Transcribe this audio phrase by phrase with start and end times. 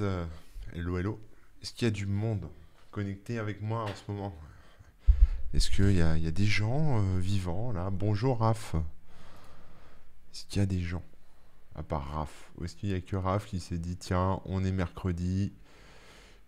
[0.00, 0.26] Euh,
[0.74, 1.20] hello, hello.
[1.62, 2.50] Est-ce qu'il y a du monde
[2.90, 4.34] connecté avec moi en ce moment?
[5.54, 7.88] Est-ce qu'il y a, des gens euh, vivants là?
[7.90, 8.74] Bonjour Raph.
[10.32, 11.02] Est-ce qu'il y a des gens?
[11.76, 14.64] À part Raph Ou est-ce qu'il y a que Raph qui s'est dit tiens, on
[14.64, 15.52] est mercredi,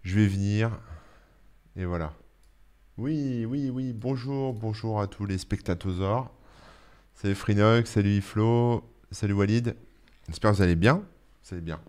[0.02, 0.78] je vais venir
[1.76, 2.12] et voilà.
[2.98, 3.92] Oui, oui, oui.
[3.94, 6.30] Bonjour, bonjour à tous les spectateurs.
[7.14, 9.76] Salut Frinox, salut Flo, salut Walid.
[10.26, 10.96] J'espère que vous allez bien.
[11.44, 11.80] Vous allez bien.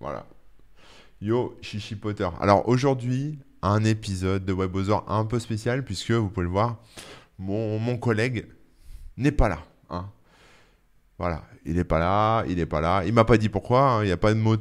[0.00, 0.26] Voilà.
[1.20, 2.28] Yo, Chichi Potter.
[2.40, 6.76] Alors aujourd'hui, un épisode de WebOzor un peu spécial puisque vous pouvez le voir,
[7.38, 8.46] mon, collègue
[9.16, 9.64] n'est pas là.
[9.90, 10.10] hein.
[11.18, 13.02] Voilà, il n'est pas là, il n'est pas là.
[13.06, 13.92] Il m'a pas dit pourquoi.
[13.92, 14.02] hein.
[14.02, 14.54] Il n'y a pas de mot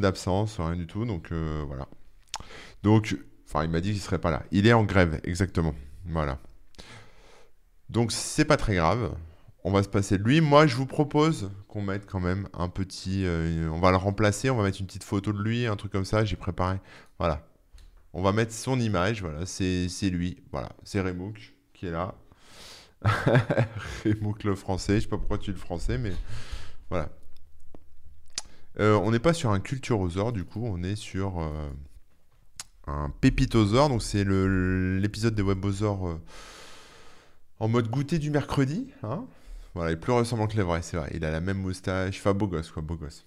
[0.00, 1.04] d'absence, rien du tout.
[1.04, 1.88] Donc euh, voilà.
[2.84, 3.16] Donc,
[3.48, 4.44] enfin, il m'a dit qu'il serait pas là.
[4.52, 5.74] Il est en grève, exactement.
[6.06, 6.38] Voilà.
[7.90, 9.14] Donc c'est pas très grave.
[9.64, 10.40] On va se passer de lui.
[10.40, 13.24] Moi, je vous propose qu'on mette quand même un petit.
[13.24, 14.50] euh, on va le remplacer.
[14.50, 16.24] On va mettre une petite photo de lui, un truc comme ça.
[16.24, 16.80] J'ai préparé.
[17.18, 17.46] Voilà.
[18.12, 19.22] On va mettre son image.
[19.22, 19.46] Voilà.
[19.46, 20.42] C'est lui.
[20.50, 20.70] Voilà.
[20.82, 22.16] C'est Remouk qui est là.
[24.04, 24.96] Remouk le français.
[24.96, 26.12] Je sais pas pourquoi tu es le français, mais
[26.90, 27.08] voilà.
[28.80, 30.64] Euh, on n'est pas sur un culturosaure du coup.
[30.64, 31.70] On est sur euh,
[32.88, 33.88] un pépitosaure.
[33.90, 36.18] Donc c'est l'épisode des webosaures.
[37.60, 39.24] en mode goûter du mercredi, hein
[39.74, 41.10] Voilà, il est plus ressemblant que les vrais, c'est vrai.
[41.14, 43.24] Il a la même moustache, enfin beau gosse, quoi, beau gosse.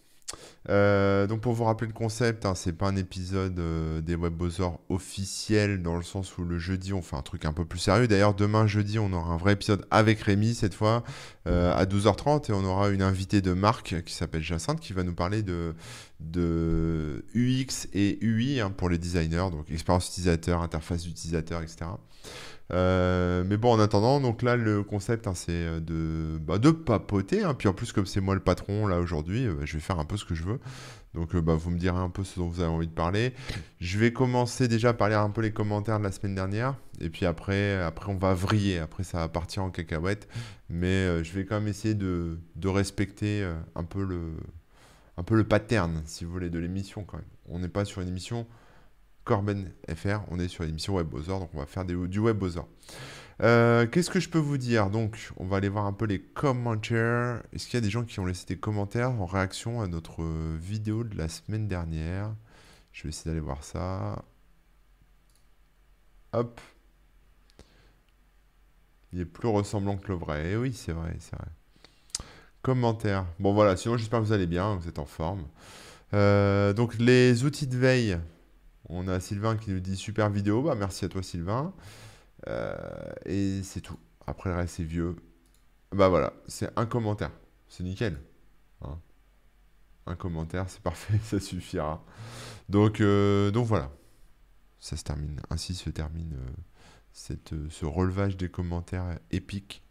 [0.70, 4.80] Euh, donc pour vous rappeler le concept, hein, c'est pas un épisode euh, des Webosors
[4.90, 8.08] officiel dans le sens où le jeudi on fait un truc un peu plus sérieux.
[8.08, 11.04] D'ailleurs demain jeudi on aura un vrai épisode avec Rémi cette fois
[11.48, 15.04] euh, à 12h30 et on aura une invitée de Marc qui s'appelle Jacinthe qui va
[15.04, 15.76] nous parler de,
[16.20, 21.86] de UX et UI hein, pour les designers, donc expérience utilisateur, interface utilisateur, etc.
[22.74, 26.72] Euh, mais bon, en attendant, donc là, le concept, hein, c'est euh, de, bah, de
[26.72, 27.44] papoter.
[27.44, 27.54] hein.
[27.54, 30.06] Puis en plus, comme c'est moi le patron là aujourd'hui, euh, je vais faire un
[30.06, 30.60] peu ce que je veux.
[31.14, 33.34] Donc, bah, vous me direz un peu ce dont vous avez envie de parler.
[33.80, 36.76] Je vais commencer déjà par lire un peu les commentaires de la semaine dernière.
[37.00, 38.80] Et puis après, après on va vriller.
[38.80, 40.28] Après, ça va partir en cacahuète.
[40.70, 44.34] Mais je vais quand même essayer de, de respecter un peu le,
[45.16, 47.26] un peu le pattern, si vous voulez, de l'émission quand même.
[47.48, 48.46] On n'est pas sur une émission
[49.26, 52.68] Corben FR, on est sur l'émission WebOzor, donc on va faire des, du WebOzor.
[53.42, 54.90] Euh, Qu'est-ce que je peux vous dire?
[54.90, 57.42] Donc, on va aller voir un peu les commentaires.
[57.52, 60.24] Est-ce qu'il y a des gens qui ont laissé des commentaires en réaction à notre
[60.56, 62.34] vidéo de la semaine dernière?
[62.94, 64.24] Je vais essayer d'aller voir ça.
[66.32, 66.62] Hop.
[69.12, 70.52] Il est plus ressemblant que le vrai.
[70.52, 71.48] Eh oui, c'est vrai, c'est vrai.
[72.62, 73.26] Commentaires.
[73.40, 75.46] Bon, voilà, sinon j'espère que vous allez bien, vous êtes en forme.
[76.14, 78.20] Euh, donc, les outils de veille.
[78.90, 80.62] On a Sylvain qui nous dit super vidéo.
[80.62, 81.74] Bah, merci à toi, Sylvain.
[82.48, 82.76] Euh,
[83.26, 84.00] et c'est tout.
[84.28, 85.16] Après, le reste, c'est vieux.
[85.92, 87.32] Bah voilà, c'est un commentaire.
[87.68, 88.20] C'est nickel.
[88.82, 89.00] hein.
[90.08, 92.04] Un commentaire, c'est parfait, ça suffira.
[92.70, 93.92] Donc, euh, donc voilà.
[94.80, 95.42] Ça se termine.
[95.50, 99.84] Ainsi se termine euh, ce relevage des commentaires épique.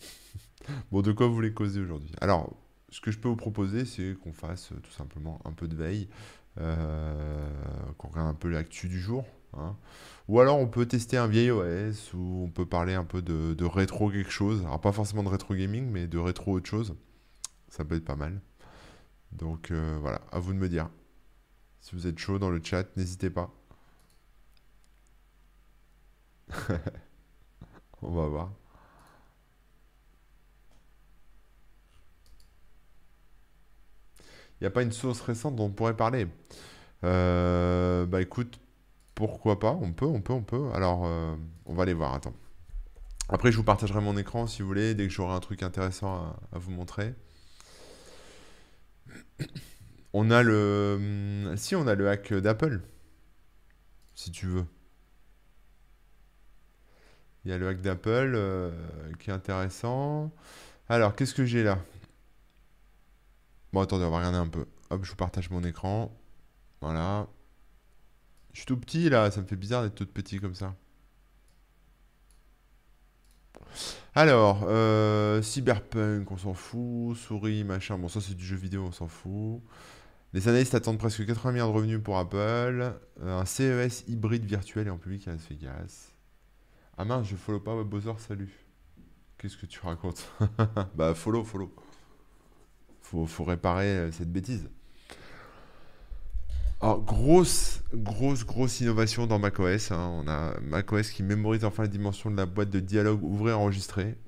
[0.90, 2.12] bon, de quoi vous voulez causer aujourd'hui?
[2.20, 2.54] Alors,
[2.90, 6.08] ce que je peux vous proposer, c'est qu'on fasse tout simplement un peu de veille,
[6.56, 9.24] qu'on regarde un peu l'actu du jour.
[9.54, 9.76] hein.
[10.28, 13.54] Ou alors on peut tester un vieil OS, ou on peut parler un peu de,
[13.54, 14.62] de rétro quelque chose.
[14.62, 16.96] Alors pas forcément de rétro gaming, mais de rétro autre chose.
[17.68, 18.40] Ça peut être pas mal.
[19.32, 20.88] Donc euh, voilà, à vous de me dire.
[21.80, 23.52] Si vous êtes chaud dans le chat, n'hésitez pas.
[28.02, 28.52] On va voir.
[34.64, 36.26] N'y a pas une source récente dont on pourrait parler.
[37.04, 38.58] Euh, bah écoute,
[39.14, 40.70] pourquoi pas On peut, on peut, on peut.
[40.74, 41.34] Alors, euh,
[41.66, 42.14] on va aller voir.
[42.14, 42.34] Attends.
[43.28, 46.36] Après, je vous partagerai mon écran si vous voulez, dès que j'aurai un truc intéressant
[46.52, 47.14] à, vous montrer.
[50.12, 50.94] On a le.
[51.48, 52.80] hum, Si, on a le hack d'Apple.
[54.14, 54.64] Si tu veux.
[57.44, 58.70] Il y a le hack d'Apple euh,
[59.18, 60.32] qui est intéressant.
[60.88, 61.78] Alors, qu'est-ce que j'ai là?
[63.74, 64.66] Bon, attendez, on va regarder un peu.
[64.90, 66.16] Hop, je vous partage mon écran.
[66.80, 67.26] Voilà.
[68.52, 70.76] Je suis tout petit là, ça me fait bizarre d'être tout petit comme ça.
[74.14, 77.16] Alors, euh, Cyberpunk, on s'en fout.
[77.16, 79.60] Souris, machin, bon, ça c'est du jeu vidéo, on s'en fout.
[80.34, 82.36] Les analystes attendent presque 80 milliards de revenus pour Apple.
[83.22, 86.12] Euh, un CES hybride virtuel et en public à Las Vegas.
[86.96, 88.54] Ah mince, je follow pas WebBowser, salut.
[89.36, 90.30] Qu'est-ce que tu racontes?
[90.94, 91.74] Bah, follow, follow.
[93.26, 94.68] Faut, réparer euh, cette bêtise.
[96.82, 99.90] Grosse, grosse, grosse innovation dans macOS.
[99.90, 100.22] hein.
[100.22, 104.18] On a macOS qui mémorise enfin les dimensions de la boîte de dialogue ouvrir enregistré.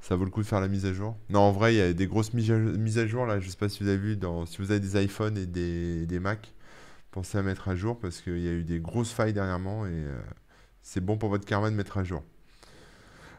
[0.00, 1.16] Ça Ça vaut le coup de faire la mise à jour?
[1.28, 2.50] Non, en vrai, il y a des grosses mises
[2.98, 3.38] à, jour là.
[3.38, 6.06] Je sais pas si vous avez vu, dans, si vous avez des iPhones et des,
[6.06, 6.52] des Mac,
[7.12, 9.90] pensez à mettre à jour parce qu'il y a eu des grosses failles dernièrement et
[9.92, 10.20] euh,
[10.82, 12.24] c'est bon pour votre karma de mettre à jour.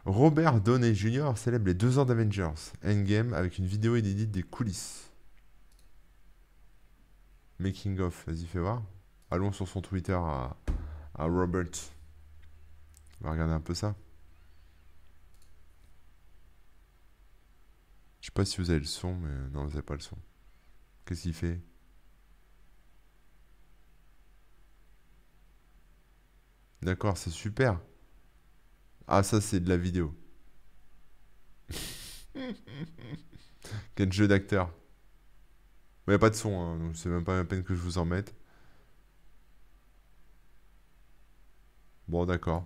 [0.05, 1.33] Robert Downey Jr.
[1.35, 5.11] célèbre les deux ans d'Avengers Endgame avec une vidéo inédite des coulisses.
[7.59, 8.81] Making of, vas-y fais voir.
[9.29, 10.55] Allons sur son Twitter à,
[11.19, 11.69] Robert.
[13.21, 13.95] On va regarder un peu ça.
[18.19, 20.17] Je sais pas si vous avez le son, mais non, vous n'avez pas le son.
[21.05, 21.61] Qu'est-ce qu'il fait?
[26.81, 27.79] D'accord, c'est super.
[29.13, 30.15] Ah, ça, c'est de la vidéo.
[33.95, 34.69] Quel jeu d'acteur.
[36.07, 37.81] Il n'y a pas de son, hein, donc c'est même pas la peine que je
[37.81, 38.33] vous en mette.
[42.07, 42.65] Bon, d'accord.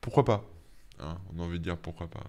[0.00, 0.44] Pourquoi pas?
[1.00, 2.24] Hein, On a envie de dire pourquoi pas.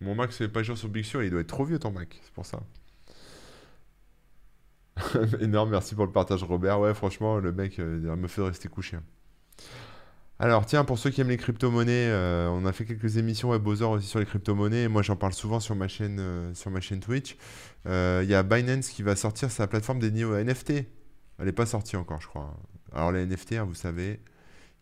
[0.00, 2.18] Mon Mac, c'est pas jour sur Big Sur, il doit être trop vieux ton Mac,
[2.22, 2.60] c'est pour ça.
[5.40, 6.80] Énorme, merci pour le partage Robert.
[6.80, 8.98] Ouais, franchement, le mec euh, me fait rester couché.
[10.38, 13.90] Alors, tiens, pour ceux qui aiment les crypto-monnaies, euh, on a fait quelques émissions WebOzer
[13.90, 14.88] aussi sur les crypto-monnaies.
[14.88, 16.52] Moi, j'en parle souvent sur ma chaîne, euh,
[17.00, 17.36] Twitch.
[17.84, 20.70] Il y a Binance qui va sortir sa plateforme dédiée aux NFT.
[21.38, 22.56] Elle n'est pas sortie encore, je crois.
[22.92, 24.20] Alors, les NFT, hein, vous savez,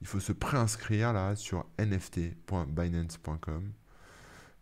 [0.01, 3.73] il faut se préinscrire là sur nft.binance.com.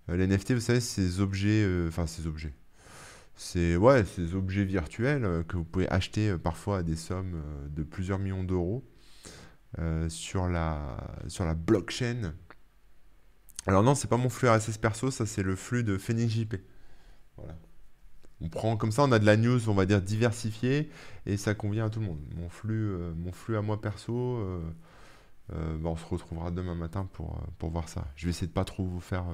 [0.08, 2.54] les NFT, vous savez, c'est ces objets, enfin, ces objets
[3.36, 7.34] c'est ouais, ces objets virtuels euh, que vous pouvez acheter euh, parfois à des sommes
[7.34, 8.82] euh, de plusieurs millions d'euros
[10.08, 10.96] sur, la,
[11.28, 12.32] sur la blockchain.
[13.66, 16.56] Alors non, c'est pas mon flux RSS perso, ça c'est le flux de PhoenixJP.
[17.36, 17.58] Voilà.
[18.40, 20.88] On prend comme ça, on a de la news, on va dire diversifiée,
[21.26, 22.20] et ça convient à tout le monde.
[22.36, 24.40] Mon flux, mon flux à moi perso,
[25.50, 28.06] bah, on se retrouvera demain matin pour, pour voir ça.
[28.16, 29.26] Je vais essayer de pas trop vous faire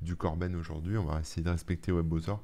[0.00, 2.36] du Corben aujourd'hui, on va essayer de respecter WebBrowser.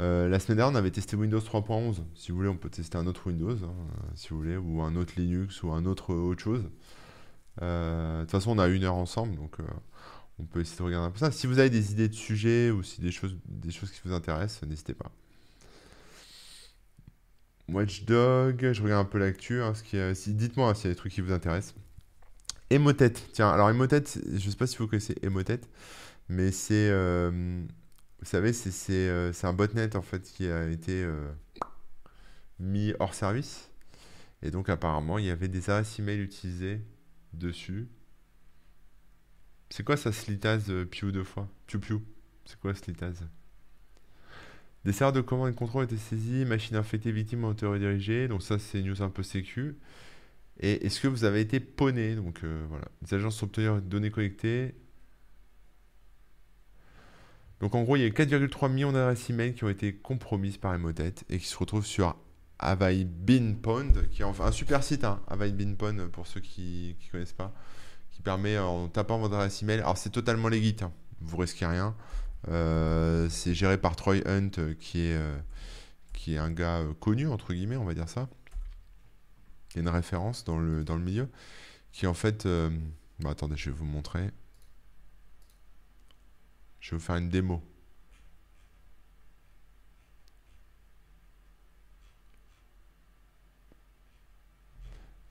[0.00, 2.02] Euh, la semaine dernière, on avait testé Windows 3.11.
[2.14, 3.74] Si vous voulez, on peut tester un autre Windows, hein,
[4.14, 6.62] si vous voulez, ou un autre Linux, ou un autre autre chose.
[7.62, 9.64] Euh, de toute façon, on a une heure ensemble, donc euh,
[10.38, 11.32] on peut essayer de regarder un peu ça.
[11.32, 14.14] Si vous avez des idées de sujets ou si des choses, des choses qui vous
[14.14, 15.10] intéressent, n'hésitez pas.
[17.68, 19.60] Watchdog, je regarde un peu l'actu.
[19.60, 19.72] Hein,
[20.14, 21.74] si, Dites-moi s'il y a des trucs qui vous intéressent.
[22.70, 25.60] Emotet, tiens, alors Emotet, je ne sais pas si vous connaissez Emotet,
[26.28, 26.90] mais c'est
[28.20, 28.52] vous savez,
[28.90, 31.28] euh, c'est un botnet en fait qui a été euh,
[32.58, 33.70] mis hors service.
[34.42, 36.80] Et donc apparemment, il y avait des adresses email utilisées
[37.32, 37.88] dessus.
[39.70, 41.48] C'est quoi ça, Slitaz euh, Piu deux fois?
[41.66, 41.98] Piu Piu.
[42.44, 43.24] C'est quoi Slitaz?
[44.84, 48.26] Des serveurs de commande et contrôle étaient saisis, machine infectée, victime ont été redirigées.
[48.26, 49.76] Donc ça, c'est news un peu sécu.
[50.60, 54.10] Et est-ce que vous avez été poné Donc voilà, les agences ont obtenu des données
[54.10, 54.74] collectées
[57.60, 60.74] donc en gros, il y a 4,3 millions d'adresses email qui ont été compromises par
[60.74, 62.16] Emotet et qui se retrouvent sur
[62.60, 62.78] Have
[63.62, 67.52] Pond, qui est un super site, hein, Have Pond, pour ceux qui ne connaissent pas,
[68.12, 69.78] qui permet en tapant votre adresse email.
[69.78, 71.96] Alors c'est totalement legit, hein, vous risquez rien.
[72.46, 75.36] Euh, c'est géré par Troy Hunt, qui est, euh,
[76.12, 78.28] qui est un gars euh, connu, entre guillemets, on va dire ça.
[79.70, 81.28] Il y a une référence dans le, dans le milieu,
[81.92, 82.46] qui en fait...
[83.20, 84.30] Bah, attendez, je vais vous montrer.
[86.80, 87.62] Je vais vous faire une démo.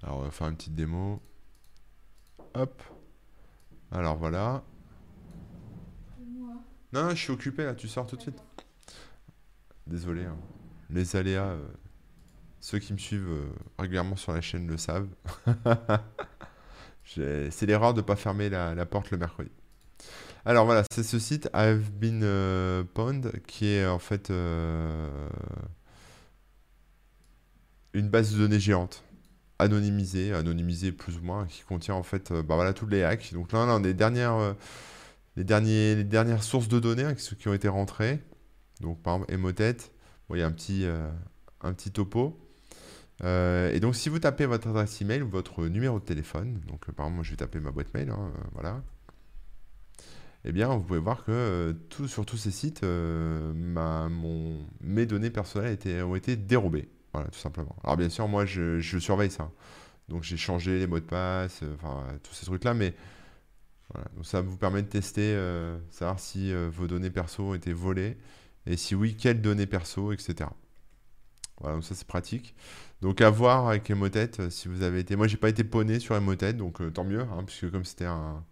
[0.04, 1.22] Alors, on va faire une petite démo.
[2.54, 2.84] Hop.
[3.92, 4.64] Alors, voilà.
[6.94, 8.42] Non, je suis occupé là, tu sors tout de suite.
[9.86, 10.26] Désolé.
[10.26, 10.38] Hein.
[10.90, 11.68] Les aléas, euh,
[12.62, 15.10] ceux qui me suivent euh, régulièrement sur la chaîne le savent.
[17.06, 19.52] C'est l'erreur de ne pas fermer la porte le mercredi.
[20.48, 25.10] Alors voilà, c'est ce site I've Been euh, Pond qui est en fait euh,
[27.92, 29.04] une base de données géante,
[29.60, 33.34] anonymisée, anonymisée plus ou moins, qui contient en fait euh, bah voilà, tous les hacks.
[33.34, 34.56] Donc là, a des dernières,
[35.36, 38.22] les, les dernières sources de données hein, qui, ont été rentrées.
[38.80, 39.76] Donc par exemple, Emotet,
[40.30, 40.86] il y a un petit,
[41.60, 42.40] un petit topo.
[43.22, 47.08] et donc si vous tapez votre adresse email ou votre numéro de téléphone, donc par
[47.08, 48.82] exemple moi je vais taper ma boîte mail, hein, voilà,
[50.50, 51.74] eh bien, vous pouvez voir que euh,
[52.08, 53.52] sur tous ces sites, euh,
[54.80, 56.88] mes données personnelles ont été dérobées.
[57.12, 57.76] Voilà, tout simplement.
[57.84, 59.52] Alors, bien sûr, moi, je, surveille ça.
[60.08, 62.96] Donc, j'ai changé les mots de passe, euh, enfin, tous ces trucs-là, mais
[64.24, 65.38] ça vous permet de tester,
[65.92, 68.18] savoir si vos données perso ont été volées,
[68.66, 70.50] et si oui, quelles données perso, etc.
[71.62, 72.54] Voilà, donc ça c'est pratique.
[73.02, 75.16] Donc à voir avec Emotet si vous avez été.
[75.16, 78.44] Moi j'ai pas été poney sur Emotet, donc tant mieux, hein, puisque comme c'était un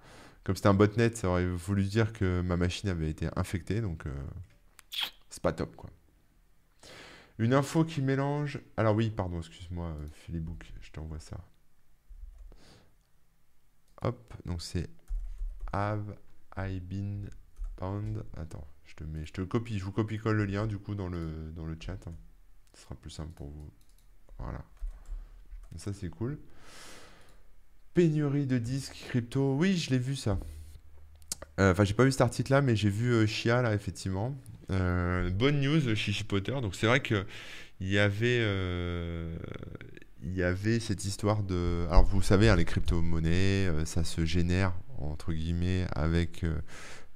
[0.46, 4.06] comme c'était un botnet, ça aurait voulu dire que ma machine avait été infectée, donc
[4.06, 4.14] euh,
[5.30, 5.90] c'est pas top quoi.
[7.38, 8.62] Une info qui mélange.
[8.78, 11.38] Alors oui, pardon, excuse-moi, Philibook, je t'envoie ça.
[14.04, 14.88] Hop, donc c'est
[15.74, 16.16] Have
[16.56, 17.30] I been
[17.76, 20.78] pound Attends, je te mets, je te copie, je vous copie colle le lien du
[20.78, 21.98] coup dans le dans le chat.
[22.74, 23.72] Ce sera plus simple pour vous.
[24.38, 24.64] Voilà.
[25.78, 26.40] Ça, c'est cool.
[27.96, 29.56] Pénurie de disques crypto.
[29.56, 30.38] Oui, je l'ai vu ça.
[31.62, 34.36] Euh, enfin, j'ai pas vu cet article-là, mais j'ai vu euh, Chia, là, effectivement.
[34.70, 36.52] Euh, bonne news, Chichi Potter.
[36.62, 37.26] Donc, c'est vrai que
[37.80, 38.44] il y avait,
[40.22, 41.86] il y avait cette histoire de.
[41.90, 46.60] Alors, vous savez, hein, les crypto-monnaies, ça se génère, entre guillemets, avec euh,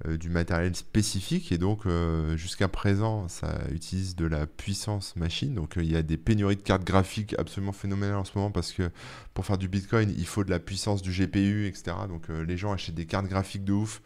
[0.08, 1.52] du matériel spécifique.
[1.52, 5.54] Et donc euh, jusqu'à présent ça utilise de la puissance machine.
[5.54, 8.52] Donc euh, il y a des pénuries de cartes graphiques absolument phénoménales en ce moment
[8.52, 8.90] parce que
[9.34, 12.72] pour faire du bitcoin il faut de la puissance du GPU etc donc les gens
[12.72, 14.02] achètent des cartes graphiques de ouf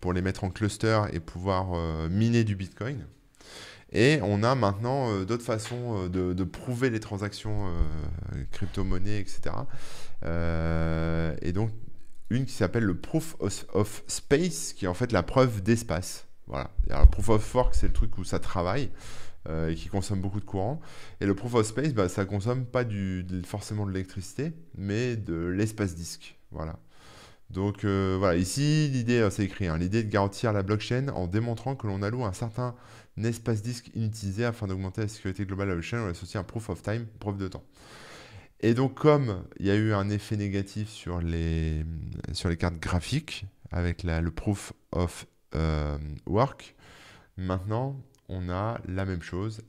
[0.00, 1.78] pour les mettre en cluster et pouvoir
[2.10, 3.06] miner du bitcoin.
[3.92, 7.72] Et on a maintenant d'autres façons de, de, prouver les transactions
[8.50, 9.54] crypto-monnaies, etc.
[10.22, 11.70] et donc,
[12.30, 16.26] une qui s'appelle le Proof of, Space, qui est en fait la preuve d'espace.
[16.46, 16.70] Voilà.
[16.88, 18.90] le Proof of Work, c'est le truc où ça travaille
[19.48, 20.80] euh, et qui consomme beaucoup de courant.
[21.20, 25.34] Et le Proof of Space, bah, ça consomme pas du, forcément de l'électricité, mais de
[25.46, 26.38] l'espace disque.
[26.50, 26.78] Voilà.
[27.50, 31.26] Donc euh, voilà, ici l'idée, euh, c'est écrit, hein, l'idée de garantir la blockchain en
[31.26, 32.74] démontrant que l'on alloue un certain
[33.22, 36.70] espace disque inutilisé afin d'augmenter la sécurité globale de la blockchain, on associe un proof
[36.70, 37.62] of time, preuve de temps.
[38.60, 41.84] Et donc, comme il y a eu un effet négatif sur les,
[42.32, 46.74] sur les cartes graphiques avec le proof of euh, work,
[47.36, 49.62] maintenant on a la même chose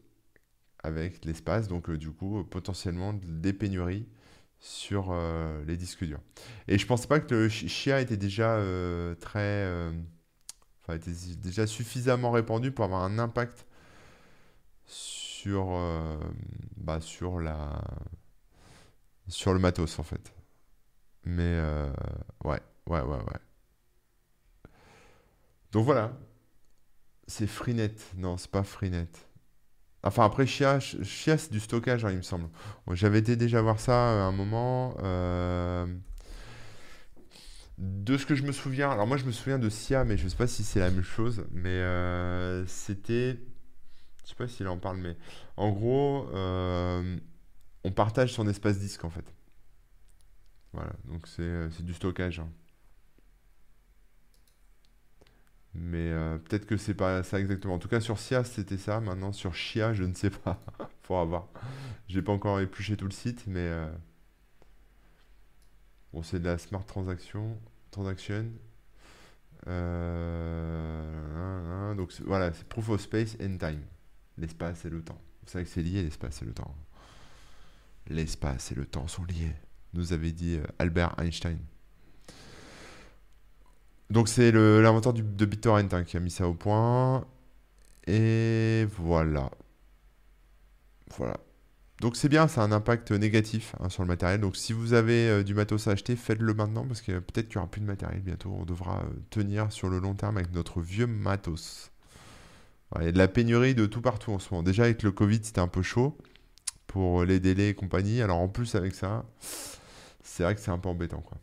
[0.83, 1.67] avec l'espace.
[1.67, 4.07] Donc, euh, du coup, potentiellement des pénuries
[4.59, 6.21] sur euh, les disques durs.
[6.67, 8.59] Et je ne pensais pas que le Chia était déjà
[9.19, 9.67] très.
[10.83, 11.11] enfin, était
[11.43, 13.65] déjà suffisamment répandu pour avoir un impact
[14.85, 15.77] sur,
[16.77, 17.81] bah, sur la
[19.27, 20.33] sur le matos en fait.
[21.23, 21.91] Mais euh,
[22.43, 23.39] ouais, ouais, ouais, ouais.
[25.71, 26.13] Donc voilà.
[27.27, 27.95] C'est Freenet.
[28.17, 29.09] Non, c'est pas Freenet.
[30.03, 32.47] Enfin, après, Chia, c'est du stockage, hein, il me semble.
[32.91, 34.95] J'avais été déjà voir ça à un moment.
[35.03, 35.87] Euh,
[37.79, 40.27] de ce que je me souviens, alors moi je me souviens de Sia, mais je
[40.27, 41.45] sais pas si c'est la même chose.
[41.51, 43.39] Mais euh, c'était.
[44.23, 45.17] Je sais pas s'il en parle, mais
[45.57, 46.27] en gros,
[47.85, 49.31] on partage son espace disque en fait.
[50.73, 52.39] Voilà, donc c'est euh, du stockage.
[52.39, 52.49] Hein.
[55.75, 57.75] Mais euh, peut-être que c'est pas ça exactement.
[57.75, 58.99] En tout cas, sur SIA, c'était ça.
[59.01, 60.59] Maintenant, sur Chia, je ne sais pas.
[61.03, 61.47] Faut avoir.
[62.07, 63.91] J'ai pas encore épluché tout le site, mais euh,
[66.11, 67.59] bon, c'est de la smart transaction,
[67.91, 68.47] transaction.
[71.95, 73.81] donc voilà, c'est proof of space and time,
[74.37, 75.21] l'espace et le temps.
[75.43, 76.73] Vous savez que c'est lié l'espace et le temps.
[78.07, 79.55] L'espace et le temps sont liés,
[79.93, 81.57] nous avait dit euh, Albert Einstein.
[84.11, 87.25] Donc c'est l'inventeur de BitTorrent hein, qui a mis ça au point.
[88.05, 89.49] Et voilà.
[91.17, 91.37] Voilà.
[92.01, 94.41] Donc c'est bien, ça a un impact négatif hein, sur le matériel.
[94.41, 97.57] Donc si vous avez euh, du matos à acheter, faites-le maintenant parce que peut-être qu'il
[97.57, 98.53] n'y aura plus de matériel bientôt.
[98.59, 101.91] On devra euh, tenir sur le long terme avec notre vieux matos.
[102.99, 104.61] il y a de la pénurie de tout partout en ce moment.
[104.61, 106.17] Déjà avec le Covid, c'était un peu chaud
[106.87, 108.21] pour les délais et compagnie.
[108.21, 109.25] Alors en plus avec ça,
[110.23, 111.37] c'est vrai que c'est un peu embêtant quoi.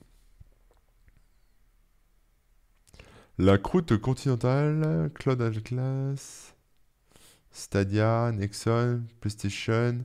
[3.38, 6.54] La croûte continentale, Cloud Atlas,
[7.50, 9.98] Stadia, Nexon, PlayStation,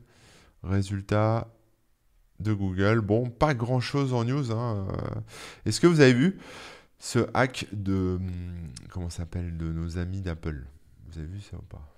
[0.63, 1.47] résultat
[2.39, 3.01] de Google.
[3.01, 4.51] Bon, pas grand chose en news.
[4.51, 4.87] Hein.
[5.65, 6.39] Est-ce que vous avez vu
[6.99, 8.15] ce hack de.
[8.15, 10.65] Hum, comment s'appelle De nos amis d'Apple?
[11.07, 11.96] Vous avez vu ça ou pas?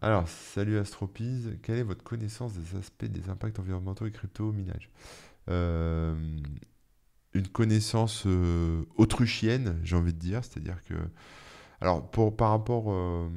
[0.00, 4.52] Alors, salut Astropise, quelle est votre connaissance des aspects des impacts environnementaux et crypto au
[4.52, 4.90] minage
[5.48, 6.14] euh,
[7.34, 10.94] Une connaissance euh, autruchienne, j'ai envie de dire, c'est-à-dire que...
[11.80, 13.28] Alors, pour, par rapport euh,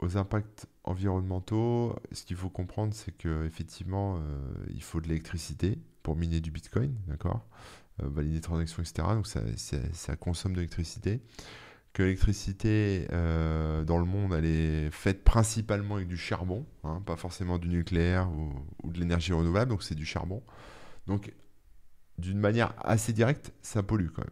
[0.00, 4.18] aux impacts environnementaux, ce qu'il faut comprendre, c'est qu'effectivement,
[4.68, 7.46] il faut de l'électricité pour miner du Bitcoin, d'accord?
[7.98, 9.08] Valider des transactions, etc.
[9.12, 11.22] Donc, ça consomme de l'électricité
[11.92, 17.16] que l'électricité euh, dans le monde, elle est faite principalement avec du charbon, hein, pas
[17.16, 18.30] forcément du nucléaire
[18.82, 20.42] ou, de l'énergie renouvelable, donc c'est du charbon.
[21.06, 21.32] Donc,
[22.18, 24.30] d'une manière assez directe, ça pollue quand même.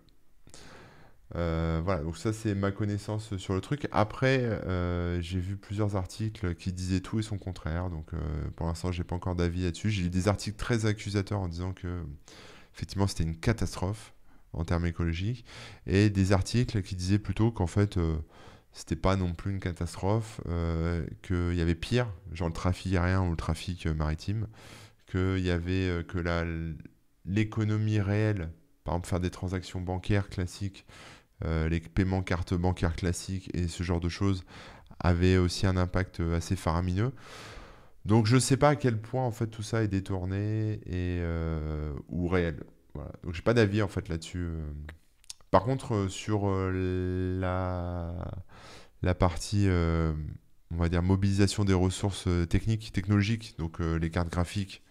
[1.37, 3.87] Euh, voilà, donc ça c'est ma connaissance sur le truc.
[3.93, 8.11] Après, euh, j'ai vu plusieurs articles qui disaient tout et son contraire, donc
[8.57, 9.91] pour l'instant j'ai pas encore d'avis là-dessus.
[9.91, 12.03] J'ai lu des articles très accusateurs en disant que
[12.75, 14.13] effectivement c'était une catastrophe
[14.53, 15.45] en termes écologiques,
[15.87, 17.99] et des articles qui disaient plutôt qu'en fait
[18.73, 20.41] c'était pas non plus une catastrophe,
[21.23, 24.47] qu'il y avait pire, genre le trafic aérien ou le trafic maritime,
[25.07, 26.19] qu'il y avait que
[27.25, 28.51] l'économie réelle,
[28.85, 30.87] par exemple faire des transactions bancaires classiques
[31.45, 34.45] euh, les paiements cartes bancaires classiques et ce genre de choses
[34.99, 37.13] avaient aussi un impact euh, assez faramineux.
[38.05, 41.21] Donc je ne sais pas à quel point en fait tout ça est détourné et
[41.23, 42.63] euh, ou réel.
[42.95, 43.13] Voilà.
[43.25, 44.49] Donc j'ai pas d'avis en fait là-dessus.
[45.51, 48.15] Par contre sur la
[49.03, 54.83] la partie on va dire mobilisation des ressources techniques, technologiques, donc les cartes graphiques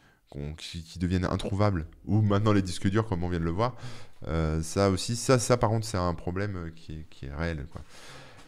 [0.57, 3.75] qui, deviennent introuvables ou maintenant les disques durs comme on vient de le voir.
[4.27, 7.33] Euh, ça aussi, ça, ça par contre, c'est un problème euh, qui est, qui est
[7.33, 7.65] réel.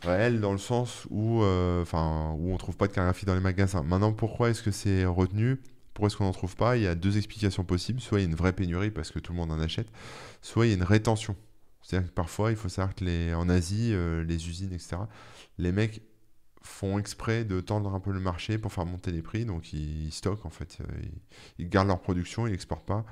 [0.03, 3.41] Réel dans le sens où, euh, enfin, où on trouve pas de cartographie dans les
[3.41, 3.83] magasins.
[3.83, 5.59] Maintenant, pourquoi est-ce que c'est retenu?
[6.01, 8.01] Pourquoi est-ce qu'on n'en trouve pas Il y a deux explications possibles.
[8.01, 9.87] Soit il y a une vraie pénurie parce que tout le monde en achète,
[10.41, 11.35] soit il y a une rétention.
[11.83, 13.93] C'est-à-dire que parfois, il faut savoir que les, en Asie,
[14.25, 14.97] les usines, etc.,
[15.59, 16.01] les mecs
[16.63, 19.45] font exprès de tendre un peu le marché pour faire monter les prix.
[19.45, 20.79] Donc ils, stockent en fait.
[21.03, 21.11] Ils,
[21.59, 23.05] ils, gardent leur production, ils n'exportent pas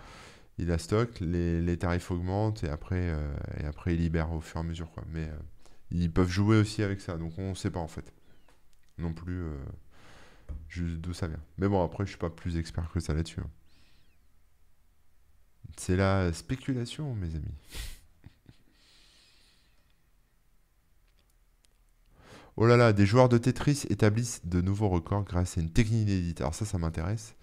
[0.60, 4.58] il la stocke, les, tarifs augmentent et après, euh, et après ils libèrent au fur
[4.58, 4.90] et à mesure.
[5.14, 5.38] Mais euh,
[5.90, 8.14] ils peuvent jouer aussi avec ça, donc on ne sait pas en fait.
[8.98, 9.44] Non plus
[10.78, 11.40] euh, d'où ça vient.
[11.58, 13.40] Mais bon, après, je suis pas plus expert que ça là-dessus.
[13.42, 13.50] Hein.
[15.78, 17.46] C'est la spéculation, mes amis.
[22.62, 26.10] Oh là là, des joueurs de Tetris établissent de nouveaux records grâce à une technique
[26.10, 26.42] inédite.
[26.42, 27.34] Alors ça, ça m'intéresse.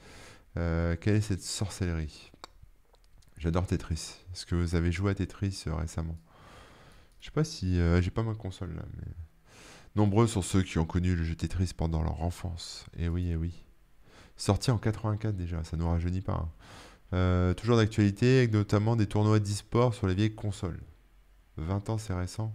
[0.54, 2.30] quelle est cette sorcellerie?
[3.38, 4.14] J'adore Tetris.
[4.32, 6.16] Est-ce que vous avez joué à Tetris euh, récemment?
[7.20, 7.78] Je sais pas si.
[7.78, 9.12] Euh, j'ai pas ma console là, mais.
[9.96, 12.84] Nombreux sont ceux qui ont connu le jeu Tetris pendant leur enfance.
[12.98, 13.54] Eh oui, eh oui.
[14.36, 16.34] Sorti en 84 déjà, ça nous rajeunit pas.
[16.34, 16.50] Hein.
[17.14, 20.80] Euh, toujours d'actualité, avec notamment des tournois d'e-sport sur les vieilles consoles.
[21.56, 22.52] 20 ans, c'est récent.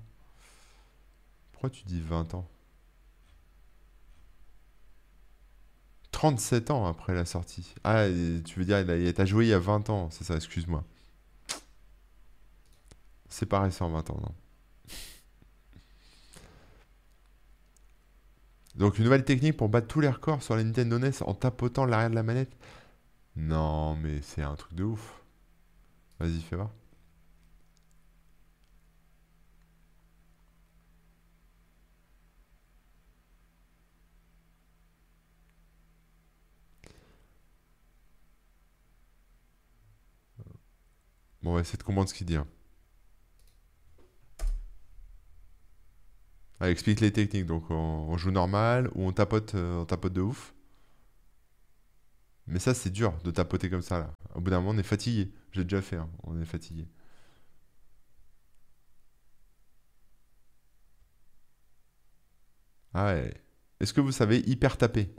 [1.51, 2.47] Pourquoi tu dis 20 ans?
[6.12, 7.73] 37 ans après la sortie.
[7.84, 8.06] Ah,
[8.45, 10.84] tu veux dire, a, joué il y a 20 ans, c'est ça, excuse-moi.
[13.30, 14.36] C'est pas récent, 20 ans, non.
[18.75, 21.86] Donc une nouvelle technique pour battre tous les records sur la Nintendo NES en tapotant
[21.86, 22.55] l'arrière de la manette.
[23.36, 25.23] Non, mais c'est un truc de ouf.
[26.19, 26.71] Vas-y, fais voir.
[41.41, 42.36] Bon, on va essayer de comprendre ce qu'il dit.
[42.36, 42.47] Hein.
[46.62, 47.47] Ah, explique les techniques.
[47.47, 50.54] Donc, on, joue normal ou on tapote, euh, on tapote de ouf.
[52.47, 54.00] Mais ça, c'est dur de tapoter comme ça.
[54.00, 54.13] Là.
[54.36, 55.32] Au bout d'un moment, on est fatigué.
[55.52, 55.95] J'ai déjà fait.
[55.97, 56.10] Hein.
[56.24, 56.88] On est fatigué.
[62.93, 63.34] Ah ouais.
[63.80, 65.13] Est-ce que vous savez hyper taper?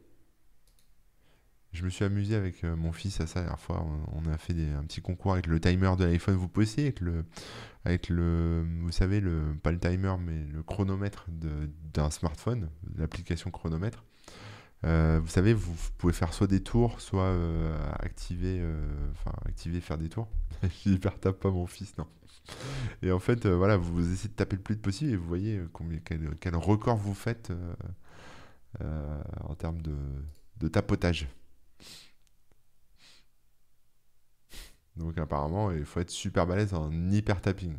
[1.72, 3.86] Je me suis amusé avec euh, mon fils à ça la dernière fois.
[4.12, 6.34] On, a fait un petit concours avec le timer de l'iPhone.
[6.34, 7.24] Vous pouvez avec le,
[7.84, 14.04] avec le, vous savez, le, pas le timer, mais le chronomètre d'un smartphone, l'application chronomètre.
[14.84, 18.62] Euh, vous savez, vous, pouvez faire soit des tours, soit euh, activer,
[19.12, 20.28] enfin activer, faire des tours.
[20.84, 22.06] J'hyper tape pas mon fils, non.
[23.02, 25.60] Et en fait, voilà, vous essayez de taper le plus vite possible et vous voyez
[25.72, 27.50] combien, quel, record vous faites
[28.80, 29.96] en termes de,
[30.58, 31.28] de tapotage.
[34.96, 37.76] Donc apparemment, il faut être super balèze en hyper tapping.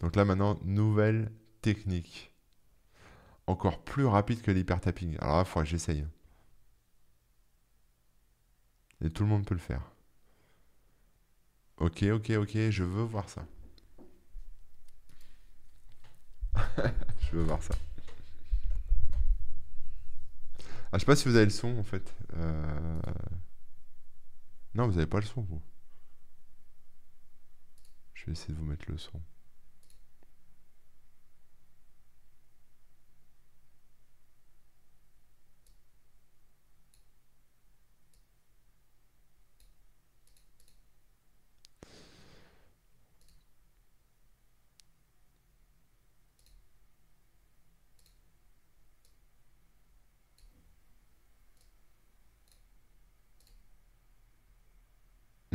[0.00, 1.30] Donc là maintenant, nouvelle
[1.62, 2.32] technique.
[3.46, 5.16] Encore plus rapide que l'hyper tapping.
[5.20, 6.06] Alors là, il faudra que j'essaye.
[9.02, 9.82] Et tout le monde peut le faire.
[11.78, 13.44] Ok, ok, ok, je veux voir ça.
[17.20, 17.74] je veux voir ça.
[20.92, 22.14] Ah, je sais pas si vous avez le son en fait.
[22.34, 23.00] Euh,
[24.74, 25.62] non, vous avez pas le son vous.
[28.14, 29.20] Je vais essayer de vous mettre le son.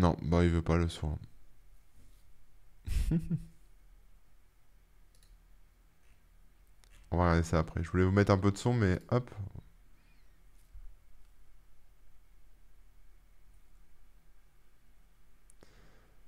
[0.05, 1.17] Non, bah il veut pas le son.
[7.11, 7.83] On va regarder ça après.
[7.83, 9.31] Je voulais vous mettre un peu de son, mais hop.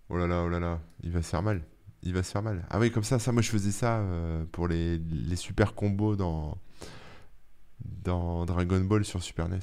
[0.09, 1.61] Oh là là, oh là là, il va se faire mal.
[2.03, 2.65] Il va se faire mal.
[2.69, 6.15] Ah oui, comme ça, ça, moi je faisais ça euh, pour les, les super combos
[6.15, 6.57] dans,
[7.81, 9.59] dans Dragon Ball sur Super NES.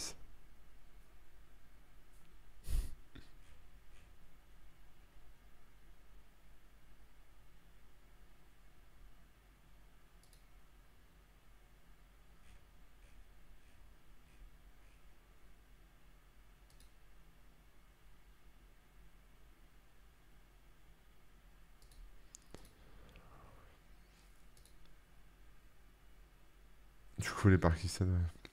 [27.49, 28.51] Les Parkinson, ouais.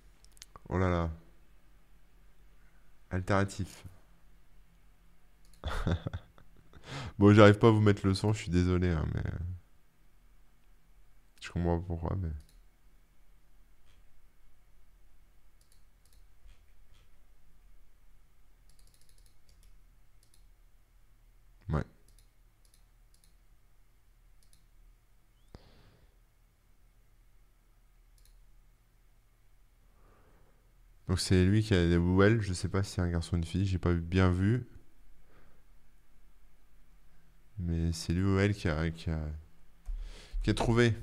[0.69, 1.11] Oh là là.
[3.11, 3.85] Alternatif.
[7.17, 9.23] Bon, j'arrive pas à vous mettre le son, je suis désolé, hein, mais...
[11.41, 12.29] Je comprends pourquoi, mais...
[21.69, 21.83] Ouais.
[31.11, 33.37] Donc c'est lui qui a des well, je sais pas si c'est un garçon ou
[33.39, 34.65] une fille, j'ai pas bien vu.
[37.59, 39.19] Mais c'est lui ou elle qui a, qui a,
[40.43, 40.93] qui a trouvé.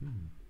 [0.00, 0.43] Mhm.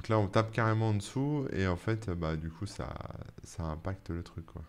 [0.00, 2.88] Donc là, on tape carrément en dessous et en fait, bah du coup, ça,
[3.44, 4.62] ça impacte le truc, quoi.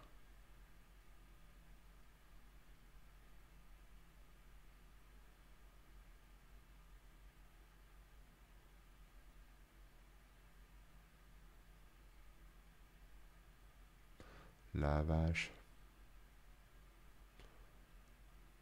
[14.74, 15.50] La vache.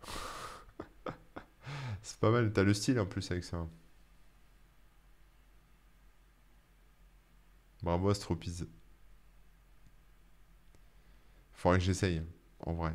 [2.01, 3.67] C'est pas mal, t'as le style en plus avec ça.
[7.83, 8.67] Bravo Astropiz.
[11.53, 12.21] Faudrait que j'essaye,
[12.65, 12.93] en vrai.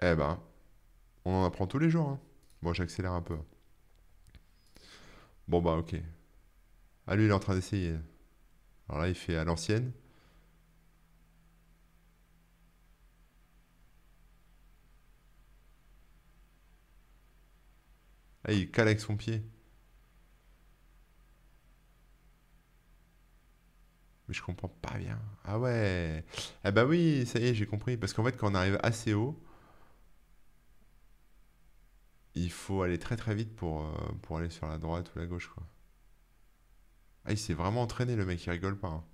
[0.00, 0.38] Eh ben,
[1.24, 2.08] on en apprend tous les jours.
[2.10, 2.20] Hein.
[2.62, 3.36] Bon, j'accélère un peu.
[5.48, 5.94] Bon bah ok.
[7.06, 7.96] Ah lui, il est en train d'essayer.
[8.88, 9.92] Alors là, il fait à l'ancienne.
[18.44, 19.42] Ah, il cale avec son pied.
[24.28, 25.18] Mais je comprends pas bien.
[25.44, 26.24] Ah ouais.
[26.64, 27.96] Ah bah oui, ça y est, j'ai compris.
[27.96, 29.38] Parce qu'en fait, quand on arrive assez haut,
[32.34, 35.26] il faut aller très très vite pour, euh, pour aller sur la droite ou la
[35.26, 35.62] gauche, quoi.
[37.26, 38.88] Ah, il s'est vraiment entraîné, le mec, il rigole pas.
[38.88, 39.04] hein.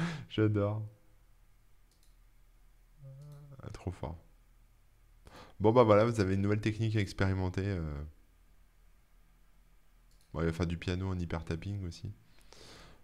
[0.28, 0.82] J'adore.
[3.62, 4.16] Ah, trop fort.
[5.60, 7.62] Bon bah voilà, vous avez une nouvelle technique à expérimenter.
[7.64, 7.80] euh.
[10.34, 12.12] Il va faire du piano en hyper tapping aussi.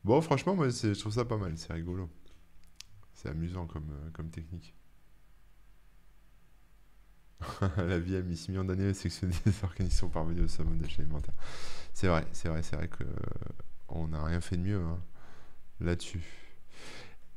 [0.04, 2.10] Bon, franchement, moi, c'est- je trouve ça pas mal, c'est rigolo.
[3.14, 4.74] C'est amusant comme, euh, technique.
[7.76, 10.88] La vie a mis 6 millions d'années à sectionner des organisations parvenues au sommet des
[10.88, 11.34] chaînes alimentaires.
[11.94, 13.08] C'est vrai, c'est vrai, c'est vrai que euh,
[13.88, 14.98] on n'a rien fait de mieux hein,
[15.80, 16.22] là-dessus.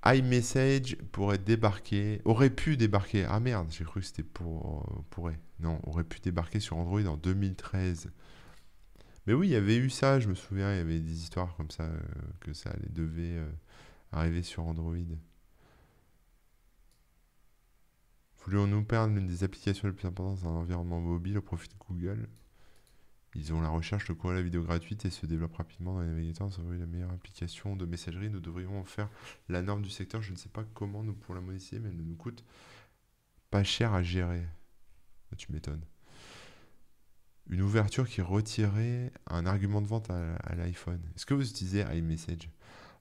[0.06, 3.26] iMessage pourrait débarquer, aurait pu débarquer.
[3.26, 5.40] Ah merde, j'ai cru que c'était pour euh, pourrait.
[5.60, 8.12] Non, aurait pu débarquer sur Android en 2013.
[9.26, 11.56] Mais oui, il y avait eu ça, je me souviens, il y avait des histoires
[11.56, 12.00] comme ça euh,
[12.42, 13.50] que ça allait devait euh,
[14.12, 14.98] arriver sur Android.
[18.46, 22.28] Voulons-nous perdre l'une des applications les plus importantes dans l'environnement mobile au profit de Google?
[23.36, 26.08] Ils ont la recherche, le courrier, la vidéo gratuite et se développent rapidement dans les
[26.08, 26.52] navigateurs.
[26.52, 28.30] C'est la meilleure application de messagerie.
[28.30, 29.10] Nous devrions en faire
[29.50, 30.22] la norme du secteur.
[30.22, 32.44] Je ne sais pas comment nous pourrons la modifier, mais elle ne nous coûte
[33.50, 34.46] pas cher à gérer.
[35.32, 35.84] Ah, Tu m'étonnes.
[37.50, 41.02] Une ouverture qui retirait un argument de vente à, à l'iPhone.
[41.16, 42.50] Est-ce que vous utilisez iMessage?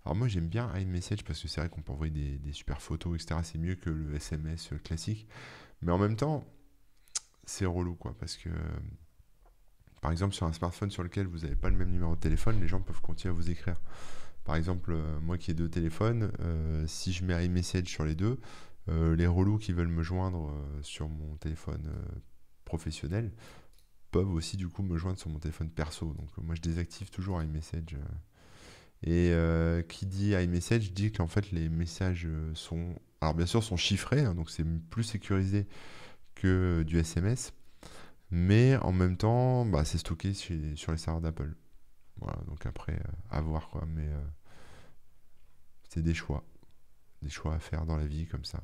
[0.04, 2.82] Alors moi j'aime bien iMessage parce que c'est vrai qu'on peut envoyer des, des super
[2.82, 3.40] photos, etc.
[3.44, 5.28] C'est mieux que le SMS classique.
[5.80, 6.44] Mais en même temps,
[7.44, 8.16] c'est relou quoi.
[8.18, 8.48] Parce que
[10.02, 12.60] par exemple sur un smartphone sur lequel vous n'avez pas le même numéro de téléphone,
[12.60, 13.80] les gens peuvent continuer à vous écrire.
[14.44, 18.14] Par exemple, euh, moi qui ai deux téléphones, euh, si je mets iMessage sur les
[18.14, 18.38] deux,
[18.88, 21.88] les relous qui veulent me joindre sur mon téléphone
[22.64, 23.30] professionnel
[24.10, 26.12] peuvent aussi du coup me joindre sur mon téléphone perso.
[26.14, 27.96] Donc moi je désactive toujours iMessage.
[29.04, 29.32] Et
[29.88, 34.34] qui dit iMessage dit qu'en fait les messages sont, alors bien sûr sont chiffrés, hein,
[34.34, 35.68] donc c'est plus sécurisé
[36.34, 37.52] que du SMS,
[38.32, 40.54] mais en même temps bah, c'est stocké sur
[40.92, 41.54] les serveurs d'Apple.
[42.16, 44.08] Voilà, donc après à voir quoi, mais
[45.88, 46.44] c'est des choix,
[47.22, 48.60] des choix à faire dans la vie comme ça.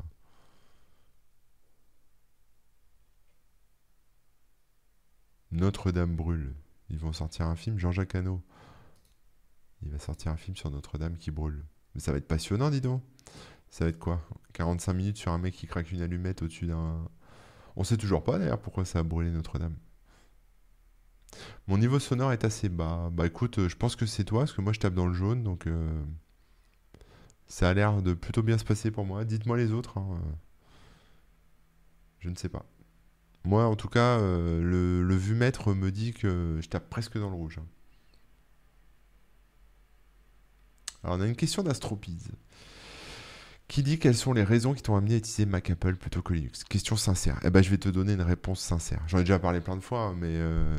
[5.51, 6.55] Notre-Dame brûle.
[6.91, 8.43] Ils vont sortir un film, Jean-Jacques Hano.
[9.83, 11.65] Il va sortir un film sur Notre-Dame qui brûle.
[11.95, 13.03] Mais ça va être passionnant, dis donc.
[13.71, 14.27] Ça va être quoi?
[14.55, 17.09] 45 minutes sur un mec qui craque une allumette au-dessus d'un.
[17.79, 19.77] On sait toujours pas d'ailleurs pourquoi ça a brûlé Notre-Dame.
[21.69, 23.09] Mon niveau sonore est assez bas.
[23.13, 25.45] Bah écoute, je pense que c'est toi, parce que moi je tape dans le jaune,
[25.45, 26.03] donc euh,
[27.47, 29.25] ça a l'air de plutôt bien se passer pour moi.
[29.25, 29.97] Dites-moi les autres.
[29.99, 30.19] Hein.
[32.19, 32.67] Je ne sais pas.
[33.45, 37.31] Moi, en tout cas, euh, le, le vue-mètre me dit que je tape presque dans
[37.31, 37.59] le rouge.
[37.61, 37.67] Hein.
[41.05, 42.33] Alors, on a une question d'Astropise
[43.69, 46.33] qui dit quelles sont les raisons qui t'ont amené à utiliser Mac Apple plutôt que
[46.33, 46.65] Linux?
[46.65, 47.39] Question sincère.
[47.45, 49.03] Eh ben, je vais te donner une réponse sincère.
[49.07, 50.79] J'en ai déjà parlé plein de fois, hein, mais, euh,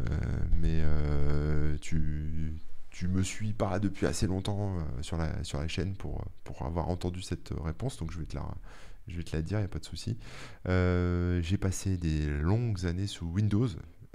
[0.57, 2.55] mais euh, tu,
[2.89, 6.89] tu me suis pas depuis assez longtemps sur, la, sur la chaîne pour, pour avoir
[6.89, 8.43] entendu cette réponse, donc je vais te la,
[9.09, 10.17] je vais te la dire, il n'y a pas de souci.
[10.67, 13.67] Euh, j'ai passé des longues années sous Windows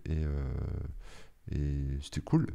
[0.06, 2.46] et, euh, c'était cool.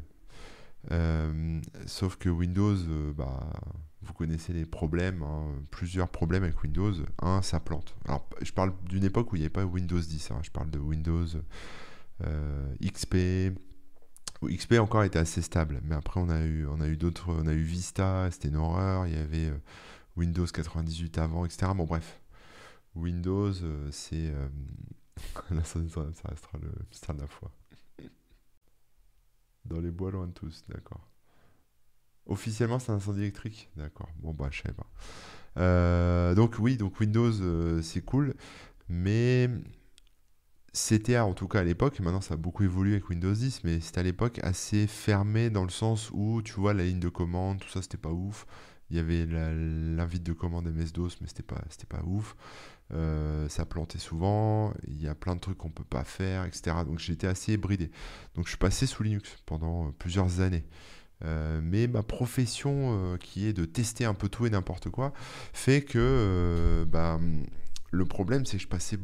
[0.91, 2.75] Euh, sauf que Windows,
[3.15, 3.51] bah,
[4.01, 6.93] vous connaissez les problèmes, hein, plusieurs problèmes avec Windows.
[7.21, 7.95] Un, ça plante.
[8.05, 10.39] Alors, je parle d'une époque où il n'y avait pas Windows 10, hein.
[10.43, 11.27] je parle de Windows
[12.83, 13.15] XP.
[14.43, 17.47] XP encore était assez stable, mais après on a eu, on a eu d'autres, on
[17.47, 19.05] a eu Vista, c'était une horreur.
[19.05, 19.51] Il y avait
[20.15, 21.71] Windows 98 avant, etc.
[21.75, 22.21] Bon bref,
[22.95, 24.29] Windows, euh, c'est.
[24.29, 24.49] Euh,
[25.63, 27.51] ça, restera le mystère de la foi.
[29.65, 31.08] Dans les bois loin de tous, d'accord.
[32.29, 34.09] Officiellement, c'est un incendie électrique, d'accord.
[34.19, 34.87] Bon, bah, je sais pas.
[35.57, 38.35] Euh, donc, oui, donc Windows, c'est cool,
[38.87, 39.49] mais
[40.73, 43.79] c'était en tout cas à l'époque, maintenant ça a beaucoup évolué avec Windows 10, mais
[43.79, 47.59] c'était à l'époque assez fermé dans le sens où, tu vois, la ligne de commande,
[47.59, 48.45] tout ça, c'était pas ouf.
[48.89, 52.35] Il y avait l'invite de commande MS-DOS, mais c'était pas, pas ouf.
[52.91, 56.77] Euh, ça plantait souvent, il y a plein de trucs qu'on peut pas faire, etc.
[56.85, 57.91] Donc j'étais assez bridé.
[58.33, 60.65] Donc je suis passé sous Linux pendant euh, plusieurs années.
[61.25, 65.11] Euh, mais ma profession qui est de tester un peu tout et n'importe quoi
[65.51, 67.19] fait que bah,
[67.91, 68.97] le problème c'est que je passais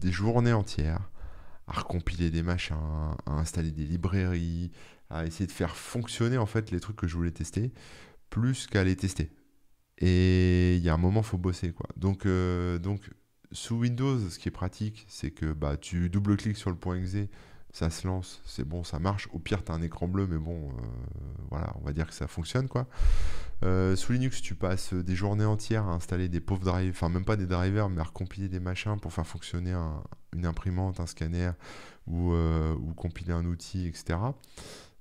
[0.00, 1.10] des journées entières
[1.68, 2.74] à recompiler des machins,
[3.26, 4.72] à installer des librairies,
[5.10, 7.72] à essayer de faire fonctionner en fait les trucs que je voulais tester,
[8.30, 9.30] plus qu'à les tester.
[9.98, 11.88] Et il y a un moment, faut bosser quoi.
[11.96, 13.10] Donc, donc
[13.52, 17.28] sous Windows, ce qui est pratique, c'est que bah, tu double-cliques sur le point .exe,
[17.72, 19.28] ça se lance, c'est bon, ça marche.
[19.32, 20.82] Au pire, tu as un écran bleu, mais bon, euh,
[21.50, 22.86] voilà, on va dire que ça fonctionne, quoi.
[23.62, 27.24] Euh, sous Linux, tu passes des journées entières à installer des pauvres drivers, enfin même
[27.24, 29.74] pas des drivers, mais à recompiler des machins pour faire fonctionner
[30.34, 31.52] une imprimante, un scanner
[32.06, 34.18] ou, euh, compiler un outil, etc.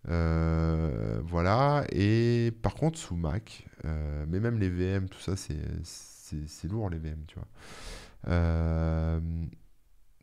[0.05, 1.86] voilà.
[1.91, 7.23] Et par contre, sous Mac, mais même les VM, tout ça, c'est lourd les VM,
[7.27, 7.47] tu vois.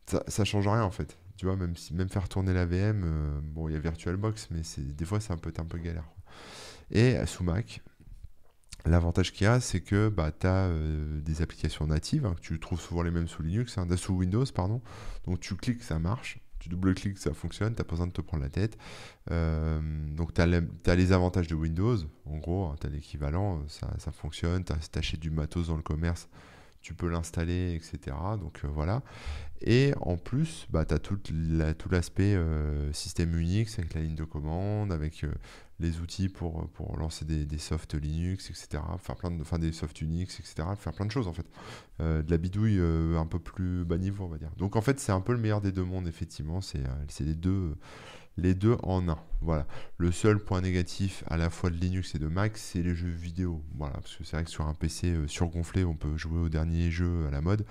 [0.05, 1.17] Ça, ça change rien en fait.
[1.37, 4.49] Tu vois, même, si, même faire tourner la VM, euh, bon, il y a VirtualBox,
[4.51, 6.09] mais des fois c'est un peu, un peu galère.
[6.91, 7.81] Et sous Mac,
[8.85, 12.57] L'avantage qu'il y a, c'est que bah, tu as euh, des applications natives, hein, tu
[12.57, 14.81] trouves souvent les mêmes sous Linux, hein, sous Windows, pardon.
[15.25, 18.21] Donc tu cliques, ça marche, tu double-cliques, ça fonctionne, tu n'as pas besoin de te
[18.21, 18.77] prendre la tête.
[19.29, 24.63] donc tu as, les avantages de Windows, en gros, hein, tu as l'équivalent, ça, fonctionne,
[24.63, 26.29] tu achètes du matos dans le commerce,
[26.81, 28.15] tu peux l'installer, etc.
[28.39, 29.01] Donc euh, voilà.
[29.61, 31.17] Et en plus, bah, tu as tout,
[31.91, 35.33] l'aspect euh, système Unix avec la ligne de commande, avec euh,
[35.79, 38.83] les outils pour, pour lancer des, des softs Linux, etc.
[38.99, 40.67] Faire plein de, enfin, des softs Unix, etc.
[40.77, 41.45] Faire plein de choses en fait.
[41.99, 44.51] de la bidouille un peu plus bas niveau, on va dire.
[44.57, 46.61] Donc en fait, c'est un peu le meilleur des deux mondes, effectivement.
[46.61, 47.75] C'est, c'est les deux
[48.37, 49.17] les deux en un.
[49.41, 49.67] Voilà.
[49.97, 53.09] Le seul point négatif à la fois de Linux et de Mac, c'est les jeux
[53.09, 53.61] vidéo.
[53.75, 56.49] Voilà, parce que c'est vrai que sur un PC euh, surgonflé, on peut jouer aux
[56.49, 57.65] derniers jeux à la mode.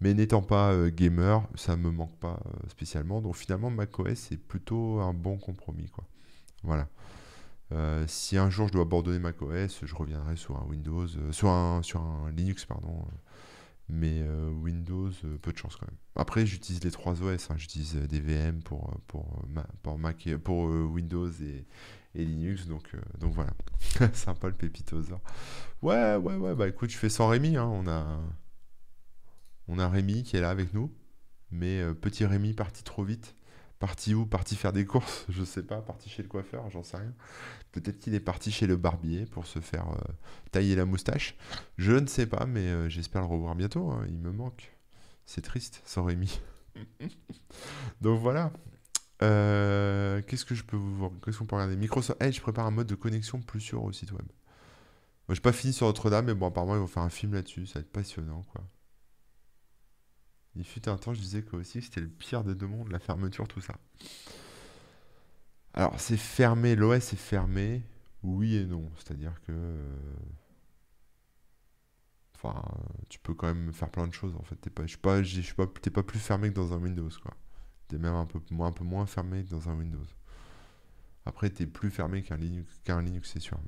[0.00, 3.20] Mais n'étant pas euh, gamer, ça me manque pas euh, spécialement.
[3.20, 6.04] Donc finalement, macOS c'est plutôt un bon compromis, quoi.
[6.62, 6.88] Voilà.
[8.06, 12.30] si un jour je dois abandonner macOS, je reviendrai sur un Windows, sur un, un
[12.32, 13.06] Linux, pardon
[13.90, 15.96] mais euh, Windows, euh, peu de chance quand même.
[16.16, 17.50] Après, j'utilise les trois OS.
[17.50, 17.54] Hein.
[17.56, 19.44] J'utilise euh, des VM pour, pour,
[19.82, 21.66] pour, Mac pour Windows et,
[22.14, 22.66] et, Linux.
[22.66, 23.52] Donc, donc voilà.
[24.12, 25.20] Sympa le pépitosaure.
[25.82, 26.54] Ouais, ouais, ouais.
[26.54, 27.56] Bah écoute, je fais sans Rémi.
[27.56, 27.66] Hein.
[27.66, 28.20] On, a,
[29.68, 30.92] On a Rémi qui est là avec nous,
[31.50, 33.34] mais petit Rémi parti trop vite.
[33.80, 35.80] Parti où Parti faire des courses Je sais pas.
[35.82, 37.12] Parti chez le coiffeur J'en sais rien.
[37.72, 40.12] Peut-être qu'il est parti chez le barbier pour se faire euh,
[40.52, 41.36] tailler la moustache.
[41.78, 43.90] Je ne sais pas, mais euh, j'espère le revoir bientôt.
[43.90, 44.04] hein.
[44.08, 44.76] Il me manque.
[45.26, 46.40] C'est triste sans Rémi.
[48.00, 48.52] Donc voilà.
[49.22, 51.76] Euh, Qu'est-ce que je peux vous Qu'est-ce qu'on peut regarder?
[51.76, 54.26] Microsoft Edge prépare un mode de connexion plus sûr au site web.
[55.28, 57.66] Moi, j'ai pas fini sur Notre-Dame, mais bon, apparemment, ils vont faire un film là-dessus.
[57.66, 58.62] Ça va être passionnant, quoi.
[60.56, 62.98] Il fut un temps, je disais que aussi c'était le pire des deux mondes, la
[63.00, 63.74] fermeture, tout ça.
[65.74, 67.82] Alors, c'est fermé, l'OS est fermé,
[68.22, 68.88] oui et non.
[68.96, 69.52] C'est-à-dire que.
[69.52, 69.96] euh,
[72.34, 72.62] Enfin,
[73.08, 74.56] tu peux quand même faire plein de choses en fait.
[74.56, 74.84] T'es pas,
[75.90, 77.34] pas, plus fermé que dans un Windows, quoi.
[77.88, 80.06] T'es même un peu, moins- fermé que dans un Windows.
[81.24, 83.58] Après, t'es plus fermé qu'un Linux, c'est sûr.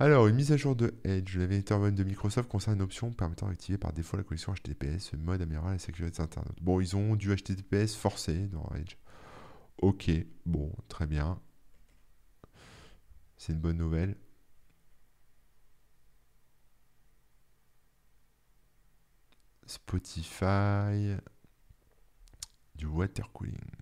[0.00, 3.12] Alors, une mise à jour de Edge, la vérité urbaine de Microsoft concerne une option
[3.12, 6.54] permettant d'activer par défaut la connexion HTTPS, mode améliorera la sécurité Internet.
[6.62, 8.96] Bon, ils ont du HTTPS forcé dans Edge.
[9.76, 10.10] Ok,
[10.46, 11.38] bon, très bien.
[13.36, 14.16] C'est une bonne nouvelle.
[19.66, 21.16] Spotify,
[22.74, 23.79] du water cooling.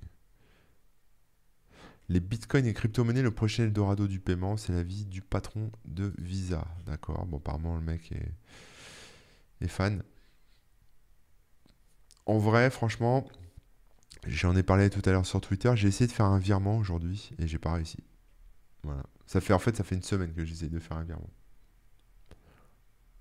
[2.09, 6.15] Les bitcoins et crypto-monnaies, le prochain Eldorado du paiement, c'est la vie du patron de
[6.19, 6.67] Visa.
[6.87, 8.13] D'accord Bon, apparemment, le mec
[9.61, 10.03] est, fan.
[12.25, 13.29] En vrai, franchement,
[14.27, 15.71] j'en ai parlé tout à l'heure sur Twitter.
[15.75, 17.99] J'ai essayé de faire un virement aujourd'hui et j'ai pas réussi.
[18.85, 19.03] Voilà.
[19.27, 21.31] Ça fait, en fait, ça fait une semaine que j'essaie de faire un virement.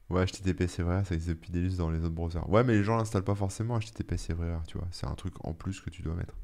[0.09, 2.49] Ouais, HTTP c'est vrai, ça existe depuis des dans les autres browsers.
[2.49, 4.87] Ouais, mais les gens l'installent pas forcément HTTP c'est vrai, tu vois.
[4.91, 6.35] C'est un truc en plus que tu dois mettre.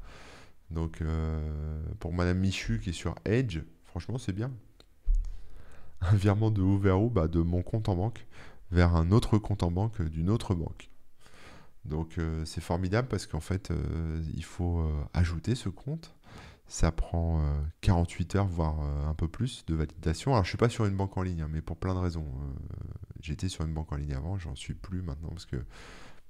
[0.70, 4.50] Donc, euh, pour Madame Michu qui est sur Edge, franchement, c'est bien.
[6.00, 8.26] Un virement de où vers où bah, De mon compte en banque
[8.70, 10.90] vers un autre compte en banque d'une autre banque.
[11.84, 16.14] Donc, euh, c'est formidable parce qu'en fait, euh, il faut ajouter ce compte.
[16.66, 20.32] Ça prend euh, 48 heures, voire un peu plus de validation.
[20.32, 22.26] Alors, je suis pas sur une banque en ligne, hein, mais pour plein de raisons.
[23.20, 25.56] J'étais sur une banque en ligne avant, j'en suis plus maintenant parce que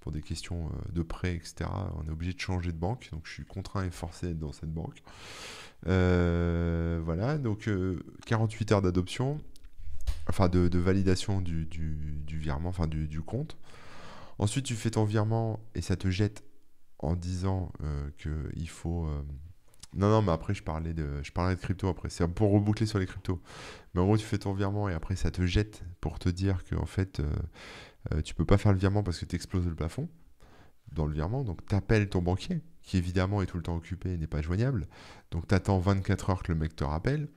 [0.05, 3.09] pour des questions euh, de prêt, etc., on est obligé de changer de banque.
[3.11, 5.03] Donc, je suis contraint et forcé d'être dans cette banque.
[5.87, 9.40] Euh, voilà, donc euh, 48 heures d'adoption,
[10.29, 11.67] enfin de, validation du,
[12.29, 13.57] virement, enfin du, compte.
[14.38, 16.45] Ensuite, tu fais ton virement et ça te jette
[16.99, 19.07] en disant euh, que il faut.
[19.07, 19.23] euh,
[19.95, 22.11] Non, non, mais après, je parlais de, je de crypto après.
[22.11, 23.40] C'est pour reboucler sur les cryptos.
[23.95, 26.64] Mais en gros, tu fais ton virement et après, ça te jette pour te dire
[26.64, 27.31] que en fait, euh,
[28.12, 30.09] euh, tu peux pas faire le virement parce que tu exploses le plafond
[30.93, 31.45] dans le virement.
[31.45, 34.43] Donc, tu appelles ton banquier, qui évidemment est tout le temps occupé et n'est pas
[34.43, 34.87] joignable.
[35.31, 37.29] Donc, tu attends 24 heures que le mec te rappelle.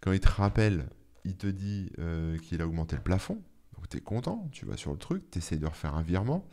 [0.00, 0.88] Quand il te rappelle,
[1.24, 3.42] il te dit euh, qu'il a augmenté le plafond.
[3.76, 6.48] Donc, tu es content, tu vas sur le truc, tu essayes de refaire un virement.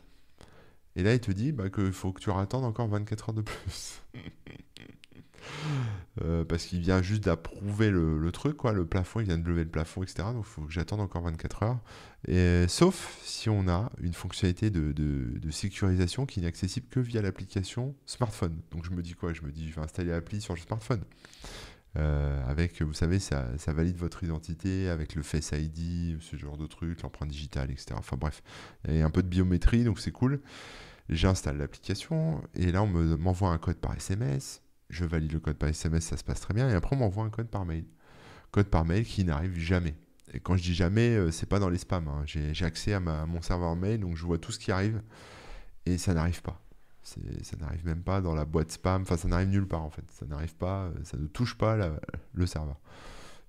[0.96, 3.42] Et là, il te dit bah, qu'il faut que tu attendes encore 24 heures de
[3.42, 4.02] plus.
[6.22, 9.64] Euh, parce qu'il vient juste d'approuver le, truc, quoi, le plafond, il vient de lever
[9.64, 10.28] le plafond, etc.
[10.32, 11.80] Donc il faut que j'attende encore 24 heures.
[12.28, 17.94] Et, sauf si on a une fonctionnalité de, sécurisation qui n'est accessible que via l'application
[18.06, 18.60] smartphone.
[18.70, 19.32] Donc je me dis quoi?
[19.32, 21.02] Je me dis, je vais installer l'appli sur le smartphone.
[21.96, 26.66] Euh, avec, vous savez, ça, valide votre identité avec le Face ID, ce genre de
[26.66, 27.94] truc, l'empreinte digitale, etc.
[27.96, 28.42] Enfin bref,
[28.88, 30.40] a un peu de biométrie, donc c'est cool.
[31.08, 34.63] J'installe l'application et là on me- m'envoie un code par SMS.
[34.94, 36.68] Je valide le code par SMS, ça se passe très bien.
[36.70, 37.84] Et après on m'envoie un code par mail.
[38.52, 39.96] Code par mail qui n'arrive jamais.
[40.32, 42.06] Et quand je dis jamais, euh, c'est pas dans les spams.
[42.06, 42.22] hein.
[42.26, 45.02] J'ai accès à, mon serveur mail, donc je vois tout ce qui arrive
[45.84, 46.60] et ça n'arrive pas.
[47.02, 47.20] Ça
[47.60, 49.02] n'arrive même pas dans la boîte spam.
[49.02, 50.04] Enfin, ça n'arrive nulle part en fait.
[50.12, 51.76] Ça n'arrive pas, euh, ça ne touche pas
[52.32, 52.78] le serveur.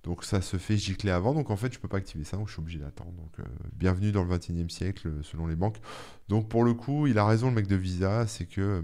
[0.02, 2.46] Donc ça se fait gicler avant, donc en fait je peux pas activer ça, donc
[2.46, 3.12] je suis obligé d'attendre.
[3.12, 5.78] Donc euh, bienvenue dans le 21e siècle selon les banques.
[6.28, 8.82] Donc pour le coup, il a raison le mec de Visa, c'est que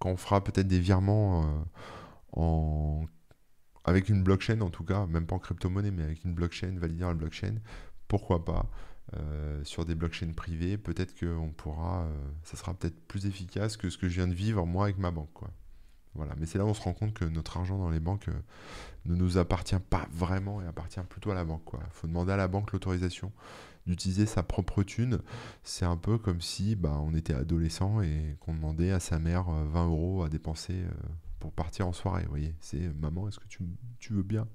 [0.00, 1.64] quand on fera peut-être des virements
[2.36, 3.04] euh,
[3.84, 7.04] avec une blockchain en tout cas, même pas en crypto-monnaie, mais avec une blockchain, valider
[7.04, 7.56] la blockchain,
[8.08, 8.68] pourquoi pas
[9.16, 13.90] euh, sur des blockchains privées, peut-être qu'on pourra, euh, ça sera peut-être plus efficace que
[13.90, 15.50] ce que je viens de vivre moi avec ma banque, quoi.
[16.14, 18.26] Voilà, mais c'est là où on se rend compte que notre argent dans les banques
[19.04, 21.62] ne nous appartient pas vraiment et appartient plutôt à la banque.
[21.72, 23.30] Il faut demander à la banque l'autorisation
[23.90, 25.20] d'utiliser sa propre thune.
[25.62, 29.48] C'est un peu comme si bah, on était adolescent et qu'on demandait à sa mère
[29.48, 30.90] euh, 20 euros à dépenser euh,
[31.40, 32.22] pour partir en soirée.
[32.24, 33.64] Vous voyez, c'est euh, maman, est-ce que tu,
[33.98, 34.46] tu veux bien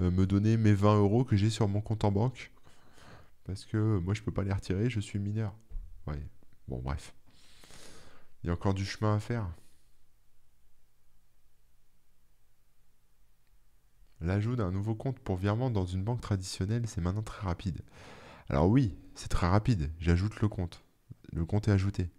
[0.00, 2.52] euh, me donner mes 20 euros que j'ai sur mon compte en banque?
[3.44, 5.50] Parce que euh, moi je peux pas les retirer, je suis mineur.
[6.06, 6.26] Vous voyez.
[6.68, 7.14] Bon, bref.
[8.42, 9.46] Il y a encore du chemin à faire.
[14.22, 17.80] L'ajout d'un nouveau compte pour virement dans une banque traditionnelle, c'est maintenant très rapide.
[18.50, 20.82] Alors oui, c'est très rapide, j'ajoute le compte.
[21.32, 22.10] le compte est ajouté.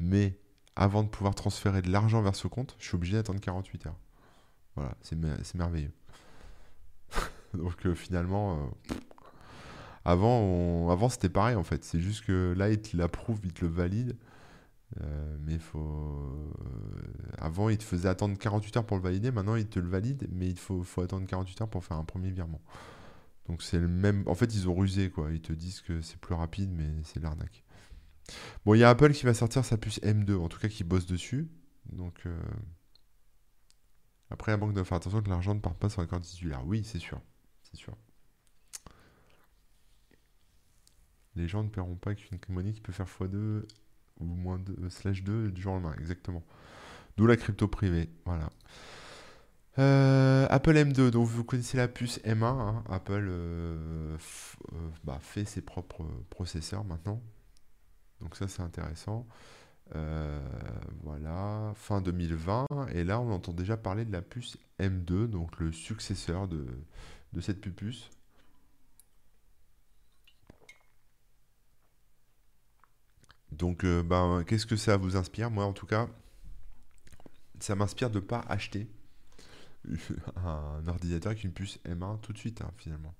[0.00, 0.38] Mais
[0.74, 3.98] avant de pouvoir transférer de l'argent vers ce compte, je suis obligé d'attendre 48 heures.
[4.74, 5.92] Voilà, c'est merveilleux.
[7.54, 8.94] Donc euh, finalement, euh,
[10.06, 11.84] avant, avant c'était pareil en fait.
[11.84, 14.16] C'est juste que là, il te l'approuve, il te le valide.
[15.02, 16.56] Euh, mais faut.
[17.38, 19.30] avant, il te faisait attendre 48 heures pour le valider.
[19.30, 22.04] Maintenant, il te le valide, mais il faut, faut attendre 48 heures pour faire un
[22.04, 22.62] premier virement.
[23.48, 24.24] Donc c'est le même.
[24.26, 25.32] En fait, ils ont rusé quoi.
[25.32, 27.64] Ils te disent que c'est plus rapide, mais c'est l'arnaque.
[28.64, 30.84] Bon, il y a Apple qui va sortir sa puce M2, en tout cas qui
[30.84, 31.48] bosse dessus.
[31.92, 32.26] Donc
[34.30, 36.66] après, la banque doit faire attention que l'argent ne parte pas sur un compte titulaire.
[36.66, 37.20] Oui, c'est sûr.
[37.62, 37.96] C'est sûr.
[41.36, 43.64] Les gens ne paieront pas qu'une monnaie qui peut faire x2
[44.18, 45.94] ou moins 2, slash 2 du jour au lendemain.
[45.98, 46.42] Exactement.
[47.16, 48.10] D'où la crypto privée.
[48.24, 48.50] Voilà.
[49.78, 52.44] Euh, Apple M2, donc vous connaissez la puce M1.
[52.44, 52.84] Hein.
[52.88, 54.16] Apple euh,
[54.72, 57.20] euh, bah, fait ses propres processeurs maintenant.
[58.20, 59.26] Donc ça c'est intéressant.
[61.02, 62.66] voilà, fin 2020.
[62.94, 66.66] Et là on entend déjà parler de la puce M2, donc le successeur de,
[67.40, 68.10] cette puce.
[73.52, 75.50] Donc, ben, qu'est-ce que ça vous inspire?
[75.50, 76.08] Moi, en tout cas,
[77.60, 78.88] ça m'inspire de ne pas acheter
[80.36, 83.14] un ordinateur avec une puce M1 tout de suite, hein, finalement.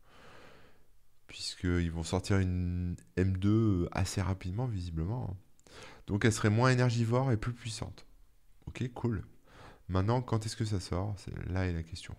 [1.27, 5.31] Puisqu'ils vont sortir une M2 assez rapidement, visiblement.
[5.31, 5.37] Hein.
[6.07, 8.07] Donc elle serait moins énergivore et plus puissante.
[8.67, 9.25] Ok, cool.
[9.89, 11.17] Maintenant, quand est-ce que ça sort?
[11.49, 12.15] Là est la question.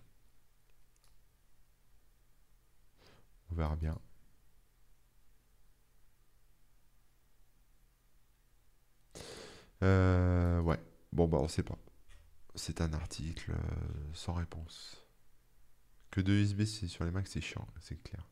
[3.52, 3.98] On verra bien.
[9.84, 10.80] Euh, ouais.
[11.14, 11.78] Bon, bah, on sait pas
[12.58, 13.56] c'est un article euh,
[14.14, 15.04] sans réponse.
[16.12, 18.28] Que de USB sur les Macs, c'est chiant, c'est clair.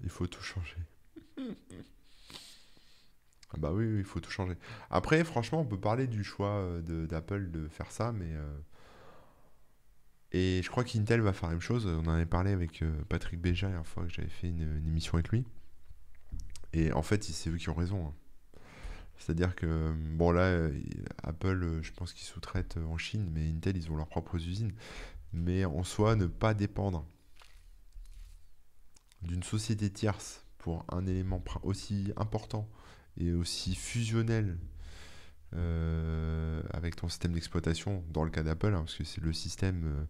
[0.00, 0.78] Il faut tout changer.
[3.50, 4.56] ah bah oui, il faut tout changer.
[4.90, 8.32] Après, franchement, on peut parler du choix euh, d'Apple de, faire ça, mais...
[8.32, 8.58] Euh,
[10.32, 11.86] et je crois qu'Intel va faire la même chose.
[11.86, 15.28] On en avait parlé avec Patrick Béja la fois que j'avais fait une, émission avec
[15.28, 15.44] lui.
[16.72, 18.08] Et en fait, c'est eux qui ont raison.
[18.08, 18.14] Hein.
[19.18, 20.80] C'est-à-dire que, bon là, euh,
[21.22, 24.36] Apple, euh, je pense qu'ils sous-traitent euh, en Chine, mais Intel, ils ont leurs propres
[24.36, 24.72] usines.
[25.32, 27.06] Mais en soi, ne pas dépendre
[29.22, 32.68] d'une société tierce pour un élément aussi important
[33.16, 34.58] et aussi fusionnel
[36.72, 40.08] avec ton système d'exploitation, dans le cas d'Apple, hein, parce que c'est le système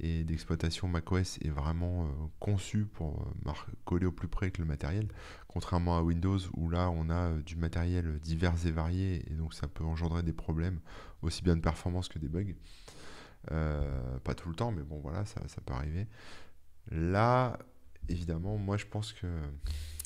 [0.00, 3.52] et d'exploitation macOS est vraiment euh, conçu pour euh,
[3.84, 5.08] coller au plus près que le matériel,
[5.48, 9.54] contrairement à Windows où là on a euh, du matériel divers et varié et donc
[9.54, 10.80] ça peut engendrer des problèmes
[11.22, 12.54] aussi bien de performance que des bugs.
[13.46, 16.06] pas tout le temps, mais bon voilà, ça, ça peut arriver.
[16.90, 17.58] Là,
[18.08, 19.26] évidemment, moi je pense que.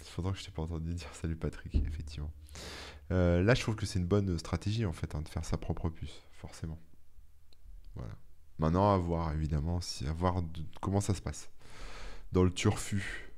[0.01, 2.30] Il faudra que je t'ai pas entendu dire salut Patrick, effectivement.
[3.11, 5.88] là, je trouve que c'est une bonne stratégie en fait, hein, de faire sa propre
[5.88, 6.78] puce, forcément.
[7.95, 8.14] Voilà.
[8.59, 10.42] Maintenant, à voir, évidemment, à voir
[10.80, 11.50] comment ça se passe.
[12.32, 13.32] Dans le turfu.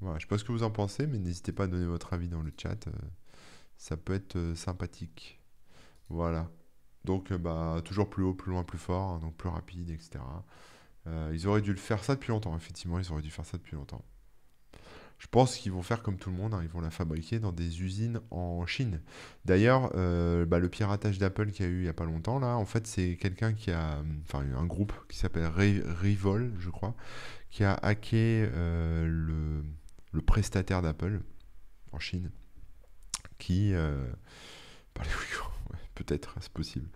[0.00, 2.12] Voilà, je sais pas ce que vous en pensez, mais n'hésitez pas à donner votre
[2.12, 2.86] avis dans le chat.
[2.86, 2.92] Euh,
[3.76, 5.40] ça peut être euh, sympathique.
[6.08, 6.50] Voilà.
[7.04, 10.20] Donc, euh, bah, toujours plus haut, plus loin, plus fort, hein, donc plus rapide, etc.
[11.32, 13.76] ils auraient dû le faire ça depuis longtemps, effectivement, ils auraient dû faire ça depuis
[13.76, 14.04] longtemps.
[15.18, 17.52] Je pense qu'ils vont faire comme tout le monde, hein, ils vont la fabriquer dans
[17.52, 19.00] des usines en Chine.
[19.46, 22.38] D'ailleurs, euh, bah, le piratage d'Apple qu'il y a eu il n'y a pas longtemps,
[22.38, 26.94] là, en fait, c'est quelqu'un qui a, enfin, un groupe qui s'appelle Rivol, je crois,
[27.50, 29.06] qui a hacké euh,
[30.12, 31.20] le, prestataire d'Apple
[31.92, 32.30] en Chine,
[33.38, 34.06] qui, euh,
[35.94, 36.88] peut-être, c'est possible,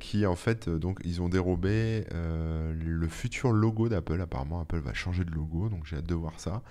[0.00, 4.20] qui en fait, donc, ils ont dérobé le futur logo d'Apple.
[4.20, 6.62] Apparemment, Apple va changer de logo, donc j'ai hâte de voir ça.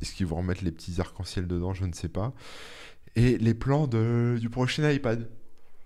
[0.00, 1.74] Est-ce qu'ils vont remettre les petits arcs-en-ciel dedans?
[1.74, 2.32] Je ne sais pas.
[3.16, 5.28] Et les plans du prochain iPad.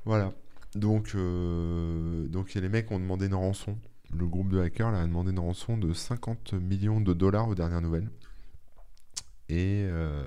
[0.05, 0.33] Voilà.
[0.75, 3.79] Donc, euh, donc les mecs ont demandé une rançon.
[4.12, 7.81] Le groupe de hackers a demandé une rançon de 50 millions de dollars aux dernières
[7.81, 8.11] nouvelles.
[9.49, 10.25] Et, euh,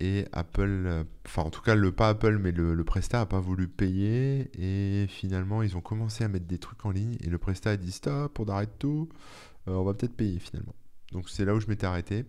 [0.00, 3.40] et Apple, enfin en tout cas le pas Apple mais le, le Presta a pas
[3.40, 7.36] voulu payer et finalement ils ont commencé à mettre des trucs en ligne et le
[7.36, 9.08] Presta a dit stop, on arrête tout,
[9.66, 10.74] euh, on va peut-être payer finalement.
[11.12, 12.26] Donc c'est là où je m'étais arrêté.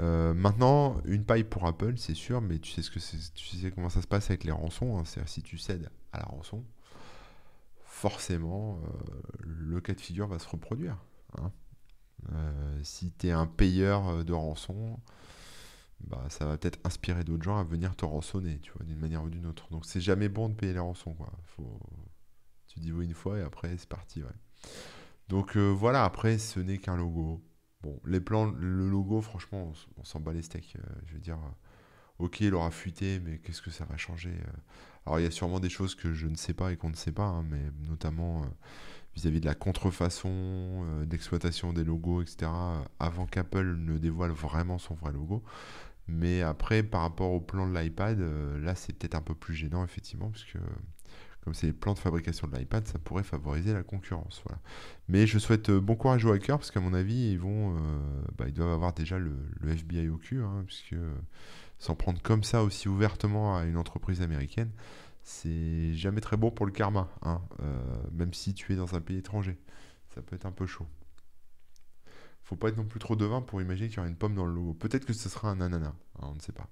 [0.00, 4.30] Euh, maintenant, une paille pour Apple, c'est sûr, mais tu sais, comment ça se passe
[4.30, 4.98] avec les rançons.
[4.98, 5.04] Hein.
[5.04, 6.64] C'est-à-dire si tu cèdes à la rançon,
[7.84, 8.88] forcément, euh,
[9.40, 10.98] le cas de figure va se reproduire.
[11.38, 11.52] Hein.
[12.32, 14.98] Euh, si tu es un payeur de rançon,
[16.00, 19.22] bah, ça va peut-être inspirer d'autres gens à venir te rançonner, tu vois, d'une manière
[19.22, 19.68] ou d'une autre.
[19.70, 21.32] Donc c'est jamais bon de payer les rançons, quoi.
[22.66, 24.22] Tu dis oui une fois et après c'est parti.
[25.28, 27.40] Donc voilà, après ce n'est qu'un logo
[27.84, 30.76] Bon, les plans, le logo, franchement, on, s'en bat les steaks.
[31.06, 31.38] je veux dire,
[32.18, 34.32] ok, il aura fuité, mais qu'est-ce que ça va changer
[35.06, 36.96] Alors, il y a sûrement des choses que je ne sais pas et qu'on ne
[36.96, 38.42] sait pas, hein, mais notamment
[39.14, 42.50] vis-à-vis de la contrefaçon, euh, d'exploitation des logos, etc.,
[42.98, 45.42] avant qu'Apple ne dévoile vraiment son vrai logo.
[46.08, 49.54] Mais après, par rapport au plan de l'iPad, euh, là, c'est peut-être un peu plus
[49.54, 50.58] gênant, effectivement, parce que
[51.44, 54.42] comme c'est les plans de fabrication de l'iPad, ça pourrait favoriser la concurrence.
[54.46, 54.60] Voilà.
[55.08, 57.76] Mais je souhaite euh, bon courage aux hackers, parce qu'à mon avis, ils, vont,
[58.38, 60.96] bah, ils doivent avoir déjà le, FBI au cul, hein, puisque
[61.78, 64.70] s'en prendre comme ça aussi ouvertement à une entreprise américaine,
[65.24, 69.00] c'est jamais très bon pour le karma, hein, euh, même si tu es dans un
[69.00, 69.58] pays étranger.
[70.14, 70.86] Ça peut être un peu chaud.
[72.42, 74.44] Faut pas être non plus trop devin pour imaginer qu'il y aura une pomme dans
[74.44, 74.74] le logo.
[74.74, 76.68] Peut-être que ce sera un ananas, hein, on ne sait pas.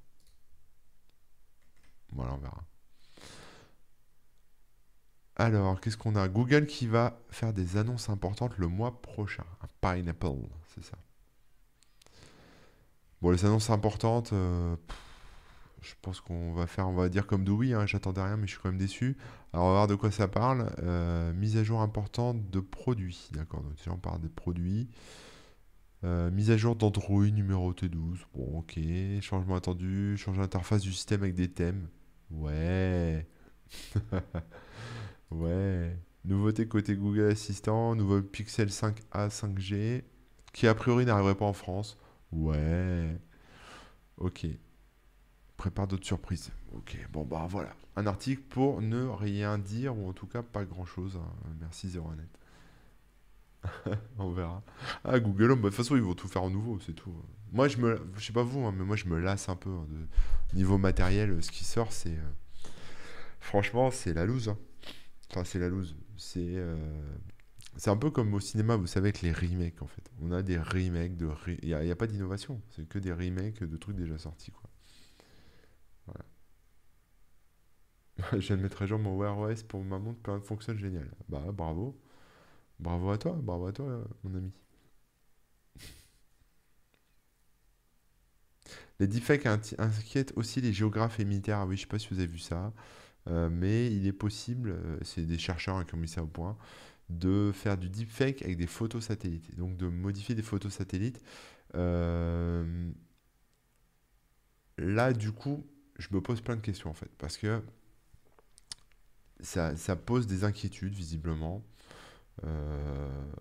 [2.10, 2.62] Voilà, on verra.
[5.36, 6.28] Alors, qu'est-ce qu'on a?
[6.28, 9.44] Google qui va faire des annonces importantes le mois prochain.
[9.62, 10.98] Un pineapple, c'est ça.
[13.22, 14.76] Bon, les annonces importantes, euh,
[15.80, 18.52] je pense qu'on va faire, on va dire comme Dewey, hein, j'attendais rien, mais je
[18.52, 19.16] suis quand même déçu.
[19.52, 20.70] Alors, on va voir de quoi ça parle.
[20.82, 23.28] Euh, mise à jour importante de produits.
[23.32, 24.88] D'accord, donc déjà on parle des produits.
[26.04, 28.18] Euh, mise à jour d'Android numéro T12.
[28.34, 28.78] Bon, ok.
[29.20, 30.16] Changement attendu.
[30.16, 31.88] Changer l'interface du système avec des thèmes.
[32.30, 33.26] Ouais.
[35.34, 35.96] ouais.
[36.24, 37.94] Nouveauté côté Google Assistant.
[37.94, 40.02] Nouveau Pixel 5a 5G.
[40.52, 41.98] Qui a priori n'arriverait pas en France.
[42.32, 43.18] Ouais.
[44.18, 44.46] Ok
[45.62, 46.50] prépare d'autres surprises.
[46.74, 47.72] Ok, bon bah voilà.
[47.94, 51.20] Un article pour ne rien dire, ou en tout cas pas grand chose.
[51.22, 51.52] Hein.
[51.60, 52.26] Merci ZeroNet.
[54.18, 54.64] On verra.
[55.04, 57.14] Ah, Google Home, bah, de toute façon, ils vont tout faire en nouveau, c'est tout.
[57.52, 58.04] Moi, je me.
[58.16, 59.70] Je sais pas vous, hein, mais moi, je me lasse un peu.
[59.70, 59.86] Hein.
[60.52, 62.10] Niveau matériel, ce qui sort, c'est.
[62.10, 62.68] Euh,
[63.38, 64.52] franchement, c'est la loose.
[65.32, 65.96] Enfin, c'est la loose.
[66.16, 66.56] C'est.
[66.56, 66.76] Euh,
[67.76, 70.02] c'est un peu comme au cinéma, vous savez, avec les remakes, en fait.
[70.20, 71.28] On a des remakes de.
[71.62, 72.60] Il n'y a, pas d'innovation.
[72.70, 74.70] C'est que des remakes de trucs déjà sortis, quoi.
[78.32, 81.10] je viens de mettre mon Wear OS pour ma montre, ça fonctionne génial.
[81.28, 81.98] Bah bravo.
[82.80, 84.52] Bravo à toi, bravo à toi, mon ami.
[89.00, 91.58] Les deepfakes inquiètent aussi les géographes et militaires.
[91.58, 92.72] Ah oui, je sais pas si vous avez vu ça,
[93.26, 96.56] mais il est possible, euh, c'est des chercheurs qui ont mis ça au point,
[97.08, 99.56] de faire du deepfake avec des photos satellites.
[99.56, 101.22] Donc de modifier des photos satellites.
[101.74, 102.90] Euh,
[104.78, 105.66] là, du coup,
[105.98, 107.62] je me pose plein de questions en fait, parce que
[109.40, 111.64] ça, pose des inquiétudes, visiblement.
[112.44, 113.32] Euh,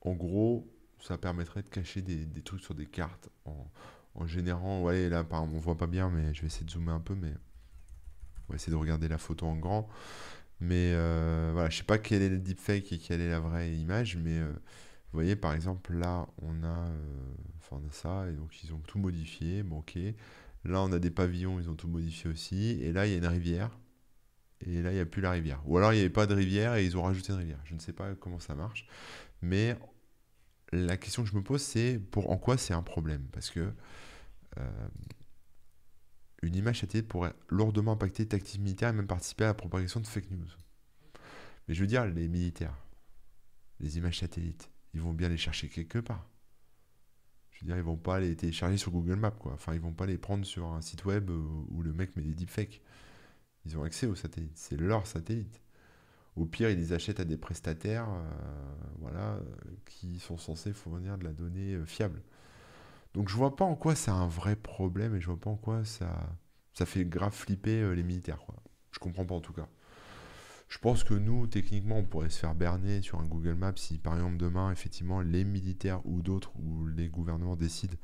[0.00, 0.70] en gros,
[1.00, 4.82] ça permettrait de cacher des, trucs sur des cartes en, générant.
[4.82, 7.14] Ouais, là, par, on voit pas bien, mais je vais essayer de zoomer un peu,
[7.14, 7.34] mais
[8.48, 9.88] on va essayer de regarder la photo en grand.
[10.60, 13.74] Mais euh, voilà, je sais pas quel est le deepfake et quelle est la vraie
[13.74, 14.52] image, mais euh,
[15.14, 16.88] vous voyez, par exemple, là, on a,
[17.58, 19.64] enfin, on a ça, et donc ils ont tout modifié.
[19.70, 19.96] Ok.
[20.64, 22.80] Là, on a des pavillons, ils ont tout modifié aussi.
[22.82, 23.78] Et là, il y a une rivière.
[24.66, 25.62] Et là, il n'y a plus la rivière.
[25.66, 27.60] Ou alors, il n'y avait pas de rivière et ils ont rajouté une rivière.
[27.64, 28.86] Je ne sais pas comment ça marche.
[29.42, 29.76] Mais
[30.72, 33.26] la question que je me pose, c'est pour en quoi c'est un problème?
[33.30, 33.72] Parce que
[34.58, 34.88] euh,
[36.44, 40.00] une image satellite pourrait lourdement impacter les tactiques militaires et même participer à la propagation
[40.00, 40.48] de fake news.
[41.66, 42.76] Mais je veux dire, les militaires,
[43.80, 46.28] les images satellites, ils vont bien les chercher quelque part.
[47.50, 49.52] Je veux dire, ils vont pas les télécharger sur Google Maps, quoi.
[49.52, 52.34] Enfin, ils vont pas les prendre sur un site web où le mec met des
[52.34, 52.82] deepfakes.
[53.64, 54.56] Ils ont accès aux satellites.
[54.56, 55.62] C'est leur satellite.
[56.36, 58.22] Au pire, ils les achètent à des prestataires euh,
[58.98, 59.38] voilà,
[59.86, 62.20] qui sont censés fournir de la donnée euh, fiable.
[63.14, 65.56] Donc je vois pas en quoi c'est un vrai problème et je vois pas en
[65.56, 66.36] quoi ça,
[66.72, 68.38] ça fait grave flipper euh, les militaires.
[68.38, 68.56] Quoi.
[68.90, 69.68] Je comprends pas en tout cas.
[70.68, 73.98] Je pense que nous, techniquement, on pourrait se faire berner sur un Google Maps si
[73.98, 77.96] par exemple demain, effectivement, les militaires ou d'autres ou les gouvernements décident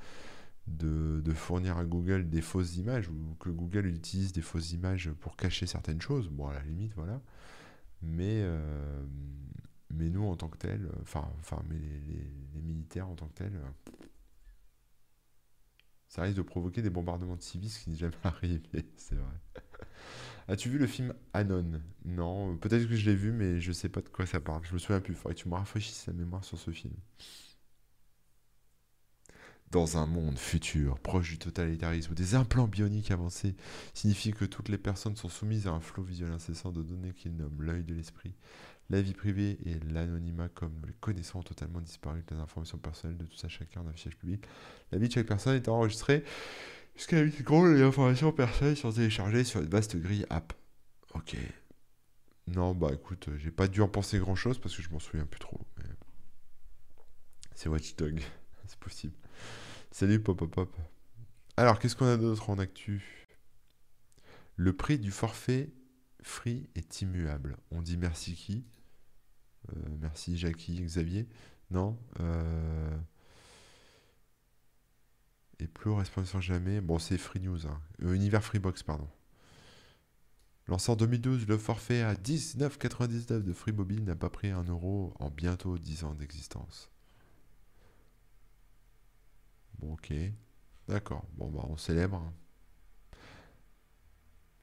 [0.66, 5.36] de, fournir à Google des fausses images ou que Google utilise des fausses images pour
[5.36, 6.28] cacher certaines choses.
[6.28, 7.20] Bon, à la limite, voilà.
[8.02, 9.02] Mais, euh,
[9.90, 13.52] mais nous, en tant que tel, enfin, enfin mais les, militaires en tant que tel,
[16.10, 18.60] ça risque de provoquer des bombardements de civils, ce qui n'est jamais arrivé,
[18.96, 19.62] c'est vrai.
[20.48, 21.80] As-tu vu le film Anon?
[22.04, 24.62] Non, peut-être que je l'ai vu, mais je sais pas de quoi ça parle.
[24.64, 25.14] Je me souviens plus.
[25.14, 26.94] Faudrait que tu me rafraîchisses la mémoire sur ce film.
[29.70, 33.54] Dans un monde futur, proche du totalitarisme, des implants bioniques avancés
[33.94, 37.36] signifient que toutes les personnes sont soumises à un flot visuel incessant de données qu'ils
[37.36, 38.34] nomment l'œil de l'esprit,
[38.90, 43.16] la vie privée et l'anonymat comme nous les connaissons ont totalement disparu les informations personnelles
[43.16, 44.44] de tout ça chacun d'un fichier public.
[44.90, 46.24] La vie de chaque personne est enregistrée
[46.96, 50.52] jusqu'à la vie les informations personnelles sont téléchargées sur une vaste grille app.
[51.14, 51.36] Ok.
[52.48, 55.24] Non, bah écoute, j'ai pas dû en penser grand chose parce que je m'en souviens
[55.24, 55.60] plus trop.
[57.54, 58.20] C'est Watchdog.
[58.66, 59.14] c'est possible.
[59.92, 60.76] Salut Pop Pop Pop.
[61.56, 63.28] Alors, qu'est-ce qu'on a d'autre en actu?
[64.56, 65.70] Le prix du forfait
[66.22, 67.56] free est immuable.
[67.70, 68.64] On dit merci qui?
[68.64, 68.79] euh,
[70.00, 71.28] Merci Jackie, Xavier
[71.70, 72.98] Non euh,
[75.58, 76.80] Et plus responsable jamais.
[76.80, 77.66] Bon, c'est Free News.
[77.66, 77.80] Hein.
[78.02, 79.08] Euh, Univers Freebox, pardon.
[80.66, 85.14] Lancé en 2012, le forfait à 19,99 de Free Mobile n'a pas pris un euro
[85.18, 86.90] en bientôt 10 ans d'existence.
[89.78, 90.12] Bon, ok.
[90.88, 91.24] D'accord.
[91.36, 92.16] Bon, bah, on célèbre.
[92.16, 92.32] Hein.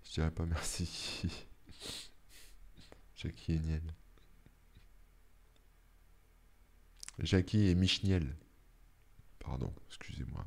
[0.04, 1.48] Je dirais pas merci.
[3.16, 3.82] Jackie et Niel.
[7.20, 8.36] Jackie et Michniel.
[9.40, 10.46] Pardon, excusez-moi.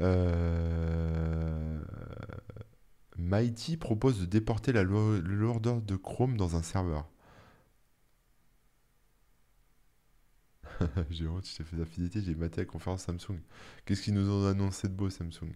[0.00, 1.80] Euh...
[3.16, 7.08] Mighty propose de déporter la lourdeur de Chrome dans un serveur.
[11.10, 13.38] j'ai honte, je t'ai fait fidélité, j'ai maté la conférence Samsung.
[13.84, 15.52] Qu'est-ce qu'ils nous ont annoncé de beau Samsung?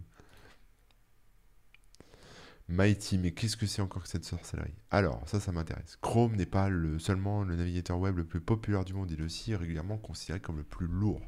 [2.68, 4.74] Mighty, mais qu'est-ce que c'est encore que cette sorcellerie?
[4.90, 5.98] Alors, ça, ça m'intéresse.
[6.00, 9.24] Chrome n'est pas le, seulement le navigateur web le plus populaire du monde, il est
[9.24, 11.20] aussi régulièrement considéré comme le plus lourd.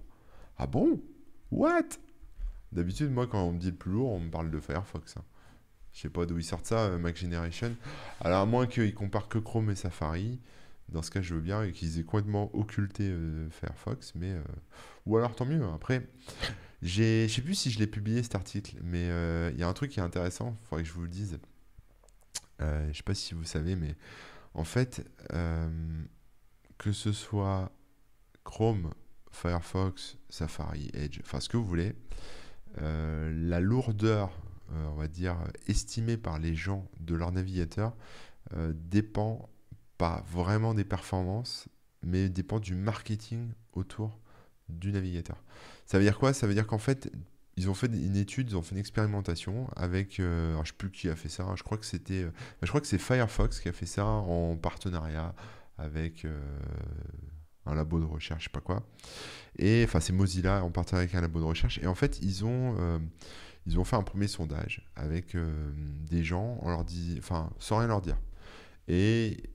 [0.56, 1.02] Ah bon?
[1.50, 1.98] What?
[2.72, 5.16] D'habitude, moi, quand on me dit le plus lourd, on me parle de Firefox.
[5.18, 5.24] Hein.
[5.92, 7.74] Je sais pas d'où ils sortent ça, euh, Mac Generation.
[8.20, 10.40] Alors, à moins qu'ils comparent que Chrome et Safari,
[10.88, 14.32] dans ce cas, je veux bien, qu'ils aient complètement occulté euh, Firefox, mais...
[14.32, 14.42] Euh,
[15.04, 15.62] ou alors, tant mieux.
[15.74, 16.08] Après,
[16.82, 19.08] je sais plus si je l'ai publié, cet article, mais
[19.52, 21.38] il y a un truc qui est intéressant, il faudrait que je vous le dise.
[22.60, 23.94] je sais pas si vous savez, mais
[24.54, 25.08] en fait,
[26.78, 27.72] que ce soit
[28.44, 28.92] Chrome,
[29.30, 31.94] Firefox, Safari, Edge, enfin ce que vous voulez,
[32.78, 34.30] la lourdeur
[34.72, 35.36] euh, on va dire,
[35.68, 37.94] estimé par les gens de leur navigateur
[38.54, 39.48] euh, dépend
[39.96, 41.68] pas vraiment des performances,
[42.02, 44.18] mais dépend du marketing autour
[44.68, 45.42] du navigateur.
[45.86, 46.32] Ça veut dire quoi?
[46.32, 47.10] Ça veut dire qu'en fait,
[47.56, 50.90] ils ont fait une étude, ils ont fait une expérimentation avec, euh, je sais plus
[50.90, 52.26] qui a fait ça, hein, je crois que c'était,
[52.62, 55.34] je crois que c'est Firefox qui a fait ça en partenariat
[55.78, 56.26] avec
[57.66, 58.82] un labo de recherche, je sais pas quoi.
[59.58, 61.78] Et enfin, c'est Mozilla en partenariat avec un labo de recherche.
[61.78, 63.00] Et en fait, ils ont
[63.66, 65.72] ils ont fait un premier sondage avec euh,
[66.08, 68.16] des gens, on leur dit, enfin, sans rien leur dire.
[68.88, 69.50] Et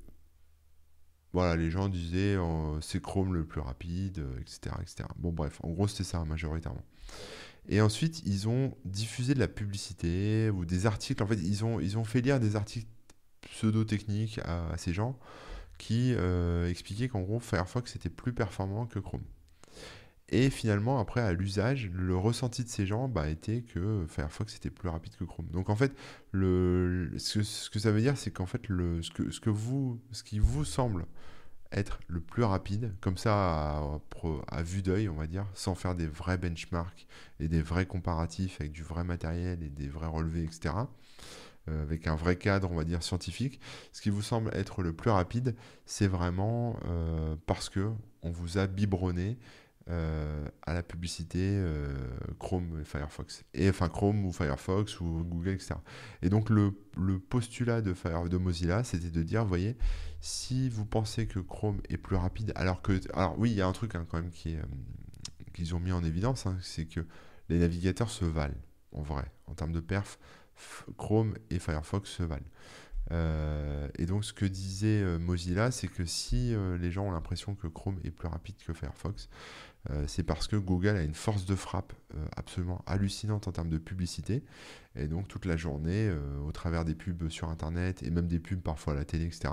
[1.34, 5.10] voilà, les gens disaient oh, c'est Chrome le plus rapide, etc., etc.
[5.18, 6.84] Bon, bref, en gros, c'était ça majoritairement.
[7.70, 11.22] Et ensuite, ils ont diffusé de la publicité ou des articles.
[11.22, 12.88] En fait, ils ont, ils ont fait lire des articles
[13.42, 15.18] pseudo-techniques à, ces gens
[15.78, 19.24] qui euh, expliquaient qu'en gros, Firefox était plus performant que Chrome.
[20.32, 24.70] Et finalement, après, à l'usage, le ressenti de ces gens bah, était que Firefox était
[24.70, 25.48] plus rapide que Chrome.
[25.48, 25.94] Donc en fait,
[26.32, 30.00] le, ce, que ça veut dire, c'est qu'en fait, le, ce, que, ce, que vous,
[30.12, 31.06] ce qui vous semble
[31.74, 34.00] être le plus rapide, comme ça à,
[34.48, 37.08] à vue d'œil, on va dire, sans faire des vrais benchmarks
[37.40, 40.76] et des vrais comparatifs avec du vrai matériel et des vrais relevés, etc.,
[41.70, 43.60] euh, avec un vrai cadre, on va dire, scientifique,
[43.92, 45.56] ce qui vous semble être le plus rapide,
[45.86, 47.92] c'est vraiment euh, parce que
[48.24, 49.38] on vous a biberonné
[49.90, 51.96] euh, à la publicité euh,
[52.40, 53.44] Chrome et Firefox.
[53.56, 55.74] Et enfin Chrome ou Firefox ou Google, etc.
[56.22, 56.72] Et donc le,
[57.18, 59.76] postulat de Mozilla, c'était de dire, vous voyez,
[60.20, 63.02] si vous pensez que Chrome est plus rapide, alors que...
[63.16, 64.62] Alors oui, il y a un truc hein, quand même qui euh,
[65.54, 67.02] qu'ils ont mis en évidence, hein, c'est que
[67.50, 68.54] les navigateurs se valent,
[68.94, 69.26] en vrai.
[69.48, 70.20] En termes de perf,
[70.98, 72.46] Chrome et Firefox se valent.
[73.98, 78.00] et donc ce que disait Mozilla, c'est que si les gens ont l'impression que Chrome
[78.06, 79.28] est plus rapide que Firefox,
[79.90, 83.70] euh, c'est parce que Google a une force de frappe euh, absolument hallucinante en termes
[83.70, 84.44] de publicité.
[84.96, 88.40] Et donc toute la journée, euh, au travers des pubs sur Internet et même des
[88.40, 89.50] pubs parfois à la télé, etc.,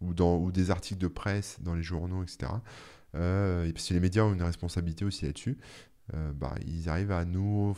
[0.00, 2.52] ou, dans, ou des articles de presse dans les journaux, etc.,
[3.14, 5.58] et puis si les médias ont une responsabilité aussi là-dessus,
[6.12, 7.74] bah, ils arrivent à nous,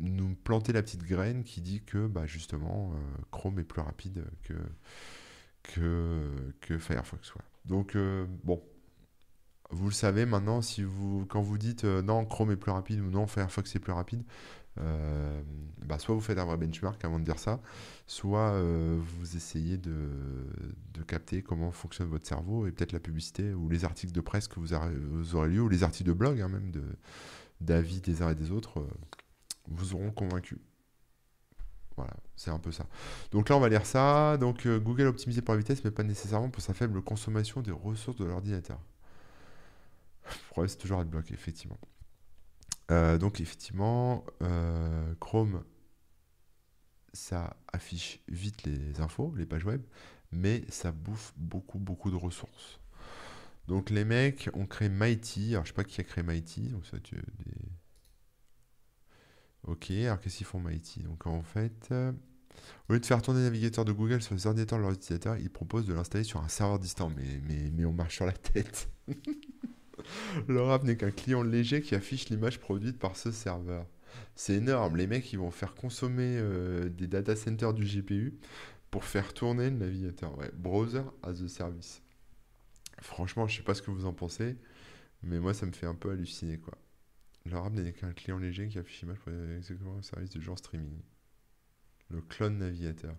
[0.00, 2.92] nous planter la petite graine qui dit que bah, justement
[3.30, 4.54] Chrome est plus rapide que,
[5.62, 6.26] que,
[6.62, 7.32] que Firefox.
[7.66, 7.96] Donc
[8.42, 8.60] bon,
[9.72, 10.60] vous le savez maintenant,
[11.28, 14.22] quand vous dites euh, non, Chrome est plus rapide ou non, Firefox est plus rapide,
[14.78, 15.42] euh,
[15.84, 17.60] bah, soit vous faites un vrai benchmark avant de dire ça,
[18.06, 20.10] soit euh, vous essayez de,
[20.92, 24.46] de, capter comment fonctionne votre cerveau et peut-être la publicité ou les articles de presse
[24.46, 24.74] que vous,
[25.34, 26.70] aurez lu ou les articles de blog hein, même
[27.60, 28.86] d'avis des uns et des autres
[29.68, 30.58] vous auront convaincu.
[31.96, 32.86] Voilà, c'est un peu ça.
[33.30, 34.38] Donc là, on va lire ça.
[34.38, 38.16] Donc Google optimisé pour la vitesse, mais pas nécessairement pour sa faible consommation des ressources
[38.16, 38.78] de l'ordinateur.
[40.50, 41.78] Problème, c'est toujours AdBlock, effectivement.
[42.90, 45.64] Euh, donc, effectivement, euh, Chrome,
[47.12, 49.82] ça affiche vite les infos, les pages web,
[50.30, 52.80] mais ça bouffe beaucoup, beaucoup de ressources.
[53.68, 55.52] Donc, les mecs ont créé Mighty.
[55.52, 57.16] Alors, je sais pas qui a créé Mighty, donc ça, tu,
[59.66, 61.02] Ok, alors qu'est-ce qu'ils font Mighty?
[61.02, 62.12] Donc en fait, euh,
[62.88, 65.36] au lieu de faire tourner le navigateur de Google sur les ordinateurs de leurs utilisateurs,
[65.36, 67.10] ils proposent de l'installer sur un serveur distant.
[67.10, 68.90] Mais, mais, mais on marche sur la tête.
[70.48, 73.86] App n'est qu'un client léger qui affiche l'image produite par ce serveur.
[74.34, 74.96] C'est énorme.
[74.96, 78.38] Les mecs, ils vont faire consommer euh, des data centers du GPU
[78.90, 80.36] pour faire tourner le navigateur.
[80.38, 82.02] Ouais, browser as a service.
[83.00, 84.56] Franchement, je sais pas ce que vous en pensez,
[85.22, 86.74] mais moi, ça me fait un peu halluciner, quoi.
[87.50, 91.00] App n'est qu'un client léger qui affiche l'image pour exactement un service de genre streaming.
[92.10, 93.16] Le clone navigateur.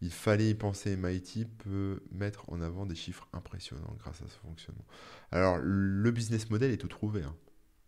[0.00, 0.96] Il fallait y penser.
[0.96, 4.84] Mighty peut mettre en avant des chiffres impressionnants grâce à ce fonctionnement.
[5.32, 7.22] Alors, le business model est tout trouvé.
[7.22, 7.34] hein.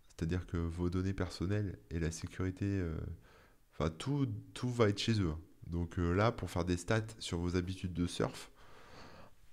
[0.08, 5.30] C'est-à-dire que vos données personnelles et la sécurité, euh, tout, tout va être chez eux.
[5.30, 5.38] hein.
[5.66, 8.50] Donc euh, là, pour faire des stats sur vos habitudes de surf,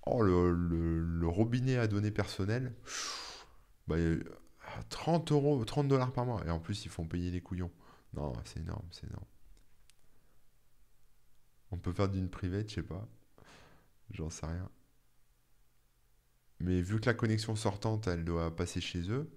[0.06, 2.74] oh, le, robinet à données personnelles,
[3.86, 4.22] bah, euh,
[4.90, 6.42] 30 euros, 30 dollars par mois.
[6.46, 7.70] Et en plus, ils font payer les couillons.
[8.14, 9.24] Non, c'est énorme, c'est énorme.
[11.70, 13.06] On peut faire d'une private, je sais pas.
[14.10, 14.70] J'en sais rien.
[16.60, 19.30] Mais vu que la connexion sortante, elle doit passer chez eux,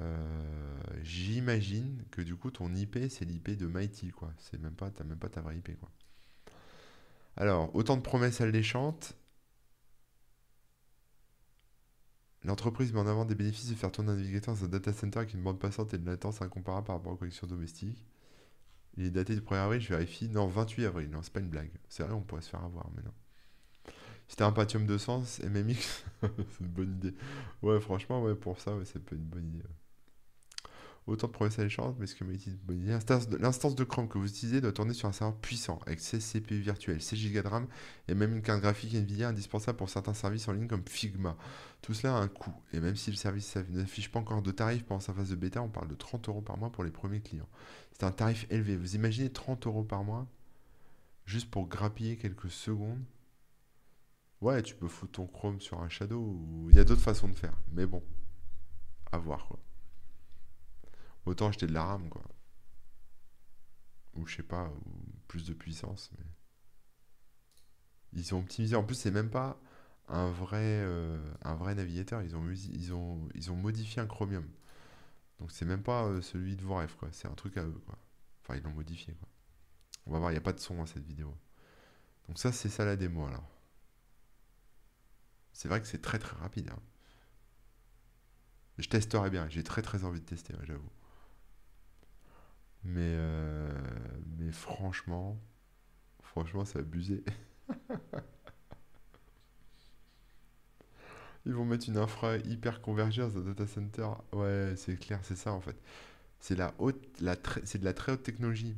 [0.00, 4.32] euh, j'imagine que du coup, ton IP, c'est l'IP de Mighty, quoi.
[4.38, 5.70] C'est même pas, t'as même pas ta vraie IP.
[7.36, 9.14] Alors, autant de promesses alléchantes.
[12.44, 15.18] L'entreprise met en avant des bénéfices de faire tourner un navigateur dans un data center
[15.18, 18.04] avec une bande passante et une latence incomparable par rapport aux connexions domestiques.
[18.96, 20.28] Il est daté du 1er avril, je vérifie.
[20.28, 21.70] Non, 28 avril, non, c'est pas une blague.
[21.88, 22.86] C'est vrai, on pourrait se faire avoir.
[24.28, 27.14] Si t'as un Pentium 200, MMX, c'est une bonne idée.
[27.62, 29.64] Ouais, franchement, ouais, pour ça, ouais, c'est pas une bonne idée.
[31.06, 32.96] Autant de promesses alléchantes, mais ce que m'a dit une bonne idée.
[33.38, 36.60] L'instance de, Chrome que vous utilisez doit tourner sur un serveur puissant, avec 16 CPU
[36.60, 37.66] virtuels, 6 Go de RAM
[38.08, 41.36] et même une carte graphique Nvidia indispensable pour certains services en ligne comme Figma.
[41.82, 44.84] Tout cela a un coût, et même si le service n'affiche pas encore de tarif
[44.84, 47.20] pendant sa phase de bêta, on parle de 30 euros par mois pour les premiers
[47.20, 47.48] clients.
[47.92, 48.78] C'est un tarif élevé.
[48.78, 50.26] Vous imaginez 30 euros par mois
[51.26, 53.04] juste pour grappiller quelques secondes?
[54.40, 56.40] Ouais, tu peux foutre ton Chrome sur un Shadow,
[56.70, 58.02] il y a d'autres façons de faire, mais bon,
[59.12, 59.58] à voir quoi.
[61.26, 62.22] Autant acheter de la RAM quoi.
[64.14, 64.72] Ou je sais pas,
[65.28, 66.24] plus de puissance, mais.
[68.14, 68.76] Ils ont optimisé.
[68.76, 69.58] En plus, c'est même pas
[70.08, 71.18] un vrai, euh,
[71.74, 72.22] navigateur.
[72.22, 74.48] Ils ont, modifié un Chromium.
[75.40, 77.08] Donc c'est même pas euh, celui de vos rêves, quoi.
[77.12, 77.98] C'est un truc à eux, quoi.
[78.42, 79.28] Enfin, ils l'ont modifié, quoi.
[80.06, 81.34] On va voir, il n'y a pas de son dans cette vidéo.
[82.28, 83.48] Donc ça, c'est ça la démo, alors.
[85.52, 86.70] C'est vrai que c'est très très rapide.
[86.70, 86.82] hein.
[88.78, 89.48] Je testerai bien.
[89.48, 90.90] J'ai très très envie de tester, ouais, j'avoue.
[92.84, 93.70] Mais, euh,
[94.38, 95.38] mais franchement,
[96.22, 97.22] franchement, c'est abusé.
[101.46, 104.08] Ils vont mettre une infra hyper convergée dans un data center.
[104.32, 105.76] Ouais, c'est clair, c'est ça en fait.
[106.40, 108.74] C'est la haute, la c'est de la très haute technologie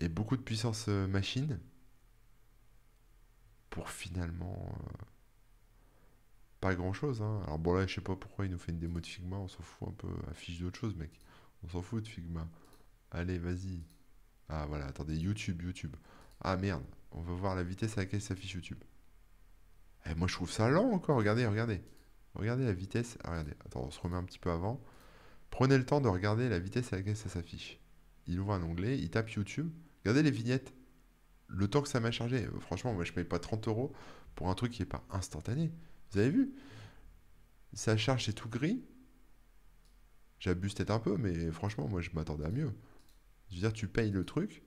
[0.00, 1.58] et beaucoup de puissance euh, machine
[3.70, 5.04] pour finalement euh,
[6.60, 7.22] pas grand-chose.
[7.22, 7.40] hein.
[7.44, 9.36] Alors bon là, je sais pas pourquoi il nous fait une démo de Figma.
[9.36, 10.08] On s'en fout un peu.
[10.30, 11.10] Affiche d'autres choses, mec.
[11.64, 12.46] On s'en fout de Figma.
[13.10, 13.82] Allez, vas-y.
[14.48, 15.96] Ah voilà, attendez, YouTube, YouTube.
[16.40, 18.82] Ah merde, on va voir la vitesse à laquelle s'affiche YouTube.
[20.06, 21.82] Eh, moi je trouve ça lent encore, regardez, regardez.
[22.34, 23.18] Regardez la vitesse.
[23.24, 24.80] Ah, regardez, attends, on se remet un petit peu avant.
[25.50, 27.80] Prenez le temps de regarder la vitesse à laquelle ça s'affiche.
[28.26, 29.70] Il ouvre un onglet, il tape YouTube.
[30.04, 30.74] Regardez les vignettes.
[31.48, 32.44] Le temps que ça m'a chargé.
[32.44, 33.92] Euh, Franchement, moi je paye pas 30 euros
[34.34, 35.72] pour un truc qui est pas instantané.
[36.12, 36.52] Vous avez vu?
[37.72, 38.84] Ça charge, c'est tout gris.
[40.38, 42.72] J'abuse peut-être un peu, mais franchement, moi je m'attendais à mieux.
[43.50, 44.62] Je veux dire, tu payes le truc,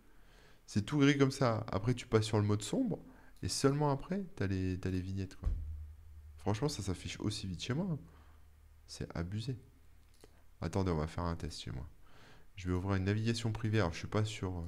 [0.65, 1.65] c'est tout gris comme ça.
[1.71, 2.99] Après, tu passes sur le mode sombre,
[3.43, 5.37] et seulement après, les, t'as les vignettes.
[6.37, 7.87] Franchement, ça s'affiche aussi vite chez moi.
[7.91, 7.99] hein.
[8.87, 9.57] C'est abusé.
[10.59, 11.87] Attendez, on va faire un test chez moi.
[12.55, 13.79] Je vais ouvrir une navigation privée.
[13.79, 14.63] Alors, je suis pas sur, euh,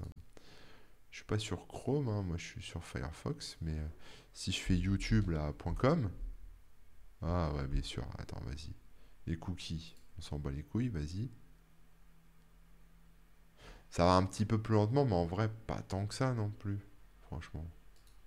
[1.11, 2.21] je suis pas sur Chrome, hein.
[2.23, 3.57] Moi, je suis sur Firefox.
[3.61, 3.87] Mais euh,
[4.33, 6.09] si je fais YouTube là, .com,
[7.21, 8.05] ah ouais, bien sûr.
[8.17, 8.73] Attends, vas-y.
[9.27, 11.29] Les cookies, on s'en bat les couilles, vas-y.
[13.93, 16.49] Ça va un petit peu plus lentement, mais en vrai, pas tant que ça non
[16.49, 16.79] plus.
[17.27, 17.63] Franchement.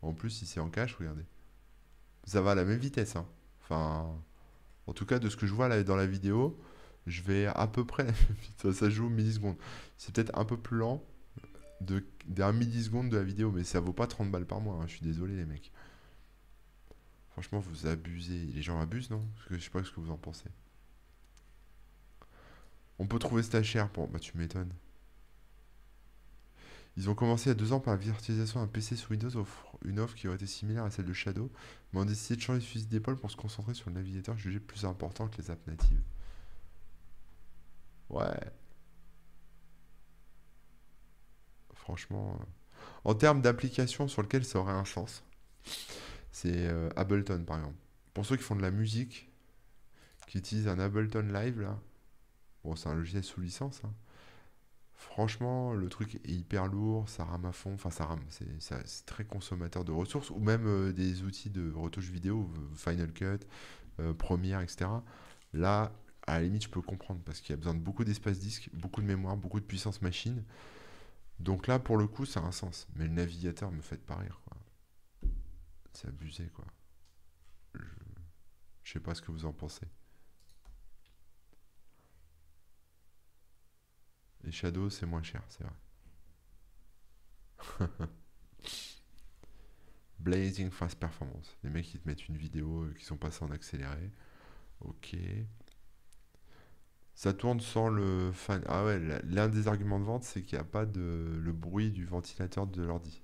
[0.00, 1.24] En plus, si c'est en cache, regardez.
[2.22, 3.26] Ça va à la même vitesse, hein.
[3.62, 4.08] Enfin,
[4.86, 6.56] en tout cas, de ce que je vois là dans la vidéo,
[7.08, 8.06] je vais à peu près.
[8.72, 9.56] Ça joue millisecondes.
[9.98, 11.02] C'est peut-être un peu plus lent
[11.80, 14.76] de, d'un milliseconde de la vidéo, mais ça vaut pas 30 balles par mois.
[14.76, 14.86] hein.
[14.86, 15.72] Je suis désolé, les mecs.
[17.30, 18.46] Franchement, vous abusez.
[18.54, 19.26] Les gens abusent, non?
[19.34, 20.48] Parce que je sais pas ce que vous en pensez.
[23.00, 24.06] On peut trouver ça cher pour.
[24.06, 24.72] Bah, tu m'étonnes.
[26.96, 29.36] Ils ont commencé il y a deux ans par la virtualisation d'un PC sous Windows,
[29.36, 31.50] offre une offre qui aurait été similaire à celle de Shadow,
[31.92, 34.60] mais ont décidé de changer de fusil d'épaule pour se concentrer sur le navigateur jugé
[34.60, 36.02] plus important que les apps natives.
[38.08, 38.52] Ouais.
[41.74, 42.38] franchement.
[43.04, 45.22] En termes d'application sur lequel ça aurait un sens,
[46.32, 47.76] c'est Ableton par exemple.
[48.14, 49.30] Pour ceux qui font de la musique,
[50.26, 51.78] qui utilisent un Ableton Live là,
[52.64, 53.92] bon c'est un logiciel sous licence, hein.
[54.96, 59.26] Franchement, le truc est hyper lourd, ça rame à fond, enfin ça rame, c'est très
[59.26, 63.40] consommateur de ressources, ou même euh, des outils de retouche vidéo, Final Cut,
[64.00, 64.88] euh, Premiere, etc.
[65.52, 65.92] Là,
[66.26, 68.70] à la limite, je peux comprendre, parce qu'il y a besoin de beaucoup d'espace disque,
[68.72, 70.42] beaucoup de mémoire, beaucoup de puissance machine.
[71.40, 72.88] Donc là, pour le coup, ça a un sens.
[72.96, 74.56] Mais le navigateur me fait pas rire, quoi.
[75.92, 76.64] C'est abusé, quoi.
[77.74, 77.80] Je...
[78.82, 79.86] je sais pas ce que vous en pensez.
[84.46, 85.72] Les Shadows, c'est moins cher, c'est vrai.
[90.18, 91.56] Blazing Fast Performance.
[91.62, 94.10] Les mecs qui te mettent une vidéo euh, qui sont passés en accéléré.
[94.80, 95.16] Ok.
[97.16, 98.62] Ça tourne sans le fan.
[98.68, 101.90] Ah ouais, l'un des arguments de vente, c'est qu'il n'y a pas de le bruit
[101.90, 103.22] du ventilateur de l'ordi.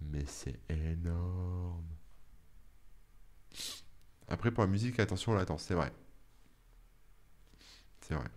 [0.00, 1.84] Mais c'est énorme.
[4.28, 5.92] Après, pour la musique, attention, là, attends, c'est vrai.
[8.00, 8.30] C'est vrai.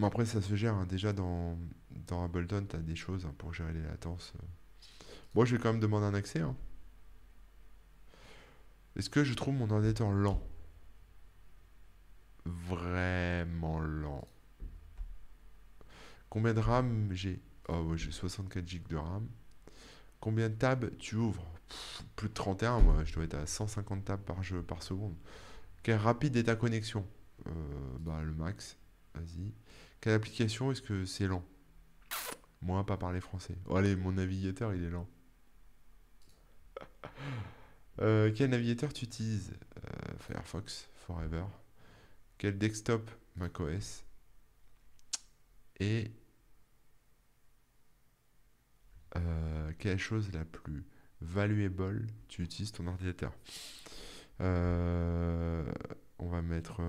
[0.00, 0.74] Mais après, ça se gère.
[0.74, 0.86] Hein.
[0.86, 1.58] Déjà, dans,
[2.06, 4.32] dans Ableton, tu as des choses hein, pour gérer les latences.
[5.34, 6.40] Moi, je vais quand même demander un accès.
[6.40, 6.56] Hein.
[8.96, 10.42] Est-ce que je trouve mon ordinateur lent?
[12.46, 14.26] Vraiment lent.
[16.30, 17.38] Combien de RAM j'ai?
[17.68, 19.28] Oh, j'ai 64 Go de RAM.
[20.18, 21.44] Combien de tabs tu ouvres?
[22.16, 23.04] Plus de 31, moi.
[23.04, 25.14] Je dois être à 150 tabs par, jeu, par seconde.
[25.82, 27.06] Quelle rapide est ta connexion?
[27.46, 27.50] Euh,
[28.00, 28.78] Bah, le max.
[29.14, 29.52] Vas-y.
[30.00, 31.44] Quelle application est-ce que c'est lent?
[32.62, 33.56] Moi, pas parler français.
[33.66, 35.08] Oh, allez, mon navigateur, il est lent.
[38.00, 39.52] Euh, quel navigateur tu utilises?
[39.76, 41.44] Euh, Firefox, Forever.
[42.38, 43.10] Quel desktop?
[43.36, 44.04] macOS
[45.80, 46.10] Et
[49.16, 50.82] euh, quelle chose la plus
[51.20, 53.34] valuable tu utilises ton ordinateur?
[54.38, 55.66] On
[56.20, 56.80] va mettre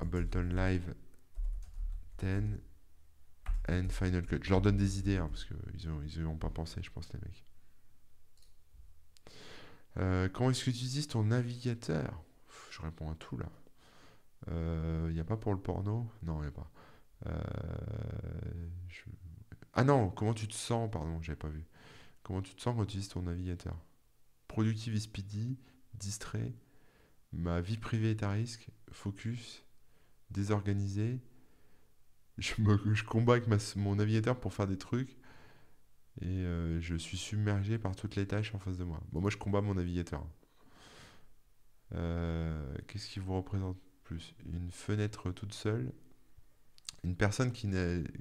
[0.00, 0.94] Ableton Live
[2.24, 4.40] and Final Cut.
[4.42, 7.20] Je leur donne des idées, hein, parce qu'ils n'y ont, pas pensé, je pense, les
[7.20, 7.44] mecs.
[9.98, 12.22] Euh, comment est-ce que tu utilises ton navigateur?
[12.70, 13.48] Je réponds à tout, là.
[14.46, 16.10] Il euh, n'y a pas pour le porno?
[16.22, 16.70] Non, il n'y a pas.
[17.26, 17.40] Euh,
[19.74, 21.64] ah non, comment tu te sens Pardon, j'avais pas vu.
[22.22, 23.76] Comment tu te sens quand tu utilises ton navigateur?
[24.48, 25.58] Productive et speedy,
[25.94, 26.52] distrait,
[27.32, 29.64] ma vie privée est à risque, focus,
[30.30, 31.20] désorganisé,
[32.40, 35.16] je, me, je combat avec mon navigateur pour faire des trucs
[36.20, 39.00] et euh, je suis submergé par toutes les tâches en face de moi.
[39.12, 40.26] Bon, moi je combats mon navigateur.
[41.94, 44.34] Euh, qu'est-ce qui vous représente plus?
[44.46, 45.92] Une fenêtre toute seule?
[47.04, 47.68] Une personne qui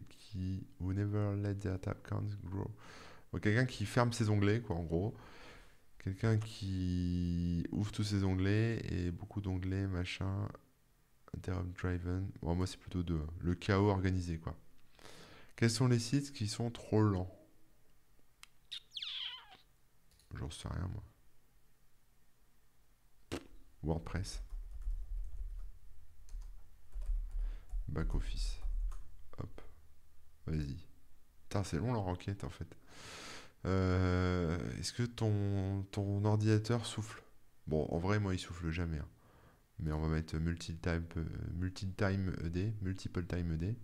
[0.09, 2.71] qui will never let their tab count grow?
[3.41, 5.15] Quelqu'un qui ferme ses onglets, quoi, en gros.
[5.99, 10.47] Quelqu'un qui ouvre tous ses onglets et beaucoup d'onglets, machin.
[11.37, 12.29] Interrupt Driven.
[12.41, 13.25] Bon, moi, c'est plutôt deux.
[13.41, 14.55] Le chaos organisé, quoi.
[15.55, 17.35] Quels sont les sites qui sont trop lents?
[20.35, 21.03] J'en sais rien, moi.
[23.83, 24.41] WordPress.
[27.87, 28.59] Back office.
[29.37, 29.61] Hop.
[30.45, 30.77] Vas-y.
[31.43, 32.77] Putain, c'est long leur enquête en fait.
[33.65, 37.23] Euh, est-ce que ton, ton ordinateur souffle?
[37.67, 38.99] Bon, en vrai, moi, il souffle jamais.
[38.99, 39.07] Hein
[39.79, 41.05] mais on va mettre multi-time
[41.55, 43.75] multi -time ED, multiple time ED.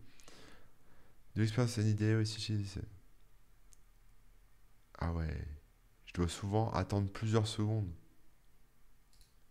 [1.35, 2.81] De l'expérience aussi chez
[4.97, 5.47] Ah ouais,
[6.05, 7.91] je dois souvent attendre plusieurs secondes.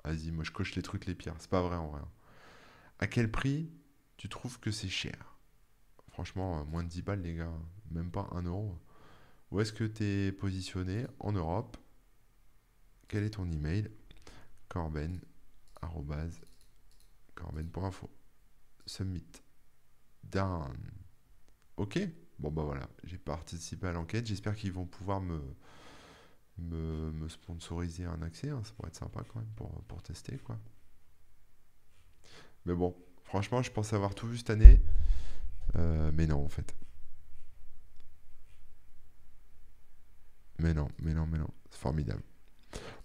[0.05, 2.01] Vas-y, moi je coche les trucs les pires, c'est pas vrai en vrai.
[2.01, 2.09] Hein.
[2.99, 3.71] À quel prix
[4.17, 5.37] tu trouves que c'est cher?
[6.11, 7.53] Franchement, euh, moins de 10 balles les gars,
[7.91, 8.79] même pas 1 euro.
[9.51, 11.07] Où est-ce que tu es positionné?
[11.21, 11.77] En Europe
[13.09, 13.91] Quel est ton email?
[14.69, 15.21] Corben
[17.35, 18.11] corben.info.
[18.87, 19.43] Submit.
[20.22, 20.76] Down.
[21.76, 21.99] Ok
[22.39, 24.26] Bon bah voilà, j'ai participé à l'enquête.
[24.26, 25.41] J'espère qu'ils vont pouvoir me,
[26.59, 28.51] me, sponsoriser un accès.
[28.51, 28.61] Hein.
[28.64, 30.59] Ça pourrait être sympa quand même pour, pour tester quoi.
[32.66, 34.80] Mais bon, franchement, je pense avoir tout vu cette année.
[35.76, 36.74] Euh, mais non, en fait.
[40.59, 41.51] Mais non, mais non, mais non.
[41.70, 42.22] C'est formidable.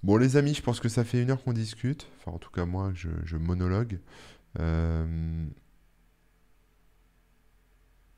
[0.03, 2.07] Bon, les amis, je pense que ça fait une heure qu'on discute.
[2.17, 3.99] Enfin, en tout cas, moi, je, monologue.
[4.59, 5.45] Euh,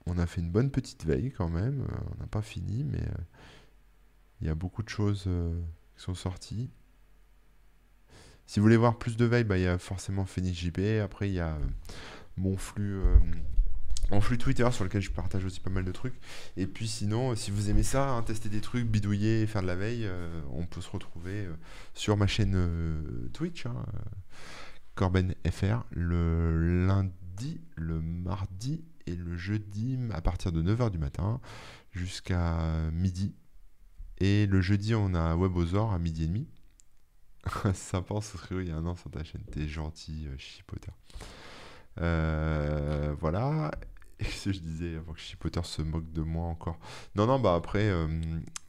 [0.06, 1.82] on a fait une bonne petite veille quand même.
[1.82, 3.24] Euh, on n'a pas fini, mais euh,
[4.42, 5.30] il y a beaucoup de choses
[5.96, 6.70] qui sont sorties.
[8.46, 10.80] Si vous voulez voir plus de veille, bah, il y a forcément Phoenix JP.
[11.04, 11.58] Après, il y a
[12.38, 13.02] mon flux
[14.12, 16.20] en flux Twitter sur lequel je partage aussi pas mal de trucs.
[16.58, 19.76] Et puis sinon, si vous aimez ça, hein, tester des trucs, bidouiller, faire de la
[19.76, 21.54] veille, euh, on peut se retrouver euh,
[21.94, 23.86] sur ma chaîne euh, Twitch, hein,
[24.96, 31.40] Corben FR, le lundi, le mardi et le jeudi à partir de 9h du matin
[31.92, 33.34] jusqu'à midi.
[34.20, 36.48] Et le jeudi, on a WebOzor à midi et demi.
[37.74, 39.42] Ce serait il y a un an sur ta chaîne.
[39.52, 40.94] T'es gentil, chipoteur.
[41.98, 43.72] voilà
[44.30, 46.80] ce que je disais avant que Chipotter se moque de moi encore?
[47.16, 48.08] Non, non, bah après, euh,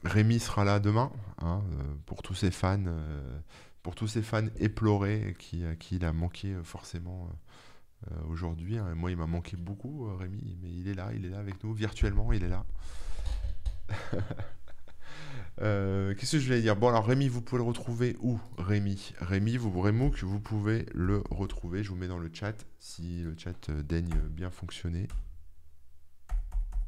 [0.04, 3.38] Rémi sera là demain hein, euh, pour tous ses fans, euh,
[3.82, 7.28] pour tous ses fans éplorés qui, à qui il a manqué forcément
[8.28, 8.78] aujourd'hui.
[8.78, 8.94] Hein.
[8.94, 11.72] Moi, il m'a manqué beaucoup, Rémi, mais il est là, il est là avec nous
[11.72, 12.64] virtuellement, il est là.
[15.58, 16.74] Qu'est-ce que je voulais dire?
[16.76, 19.12] Bon, alors Rémi, vous pouvez le retrouver où Rémi?
[19.20, 19.70] Rémi, vous,
[20.10, 21.84] que vous pouvez le retrouver.
[21.84, 25.06] Je vous mets dans le chat si le chat daigne bien fonctionner.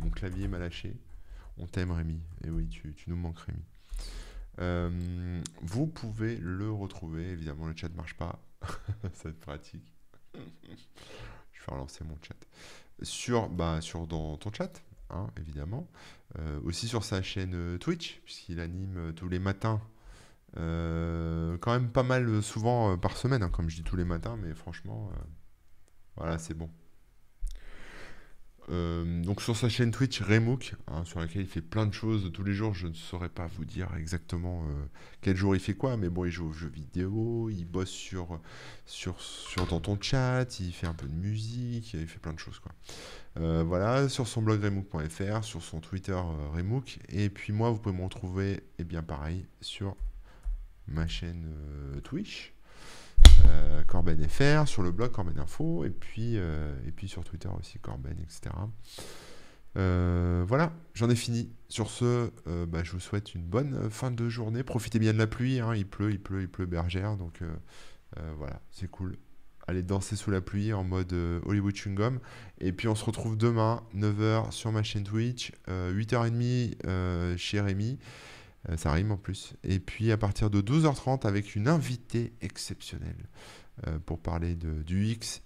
[0.00, 0.96] Mon clavier m'a lâché.
[1.58, 2.20] On t'aime Rémi.
[2.44, 3.62] Et oui, tu, nous manques Rémi.
[4.60, 7.30] Euh, vous pouvez le retrouver.
[7.30, 8.40] Évidemment, le chat ne marche pas.
[9.04, 9.92] Être pratique.
[10.34, 12.36] Je vais relancer mon chat.
[13.02, 15.88] Sur, bah, sur dans ton chat, hein, évidemment.
[16.38, 19.80] Euh, aussi sur sa chaîne euh, Twitch, puisqu'il anime tous les matins.
[20.54, 24.54] quand même pas mal souvent par semaine, hein, comme je dis tous les matins, mais
[24.54, 25.10] franchement,
[26.16, 26.70] voilà, c'est bon.
[28.70, 32.30] Euh, donc sur sa chaîne Twitch Remook, hein, sur laquelle il fait plein de choses
[32.32, 34.84] tous les jours, je ne saurais pas vous dire exactement euh,
[35.20, 38.40] quel jour il fait quoi, mais bon, il joue aux jeux vidéo, il bosse sur,
[38.86, 42.38] sur, sur dans ton chat, il fait un peu de musique, il fait plein de
[42.38, 42.72] choses quoi.
[43.36, 46.18] Euh, voilà, sur son blog remook.fr, sur son Twitter
[46.52, 49.96] Remook, et puis moi vous pouvez me retrouver, et eh bien pareil, sur
[50.86, 51.48] ma chaîne
[52.02, 52.53] Twitch.
[53.46, 56.74] Euh, Corben FR, sur le blog Corben Info, et puis, euh,
[57.06, 58.54] sur Twitter aussi, Corben, etc.
[59.76, 61.50] Euh, voilà, j'en ai fini.
[61.68, 62.30] Sur ce,
[62.66, 64.62] bah, je vous souhaite une bonne fin de journée.
[64.62, 65.74] Profitez bien de la pluie, hein.
[65.74, 67.40] il pleut, il pleut, il pleut bergère, donc
[68.36, 69.16] voilà, c'est cool.
[69.66, 71.12] Allez danser sous la pluie en mode
[71.44, 72.18] Hollywood Chewing
[72.60, 77.98] Et puis on se retrouve demain, 9h sur ma chaîne Twitch, 8h30 chez Rémi.
[78.68, 79.54] Euh, ça rime en plus.
[79.62, 83.28] Et puis à partir de 12h30 avec une invitée exceptionnelle
[83.86, 85.42] euh, pour parler de, du X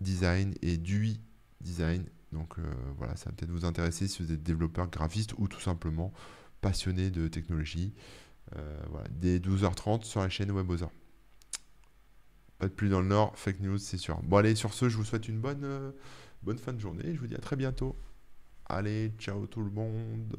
[0.00, 1.20] design et du UI
[1.60, 2.04] design.
[2.32, 2.62] Donc euh,
[2.96, 6.12] voilà, ça va peut-être vous intéresser si vous êtes développeur graphiste ou tout simplement
[6.60, 7.92] passionné de technologie.
[8.90, 10.92] voilà, dès 12h30 sur la chaîne WebOzor.
[12.58, 14.22] Pas de plus dans le nord, fake news, c'est sûr.
[14.22, 15.92] Bon allez, sur ce, je vous souhaite une bonne,
[16.42, 17.14] bonne fin de journée.
[17.14, 17.96] Je vous dis à très bientôt.
[18.66, 20.36] Allez, ciao tout le monde.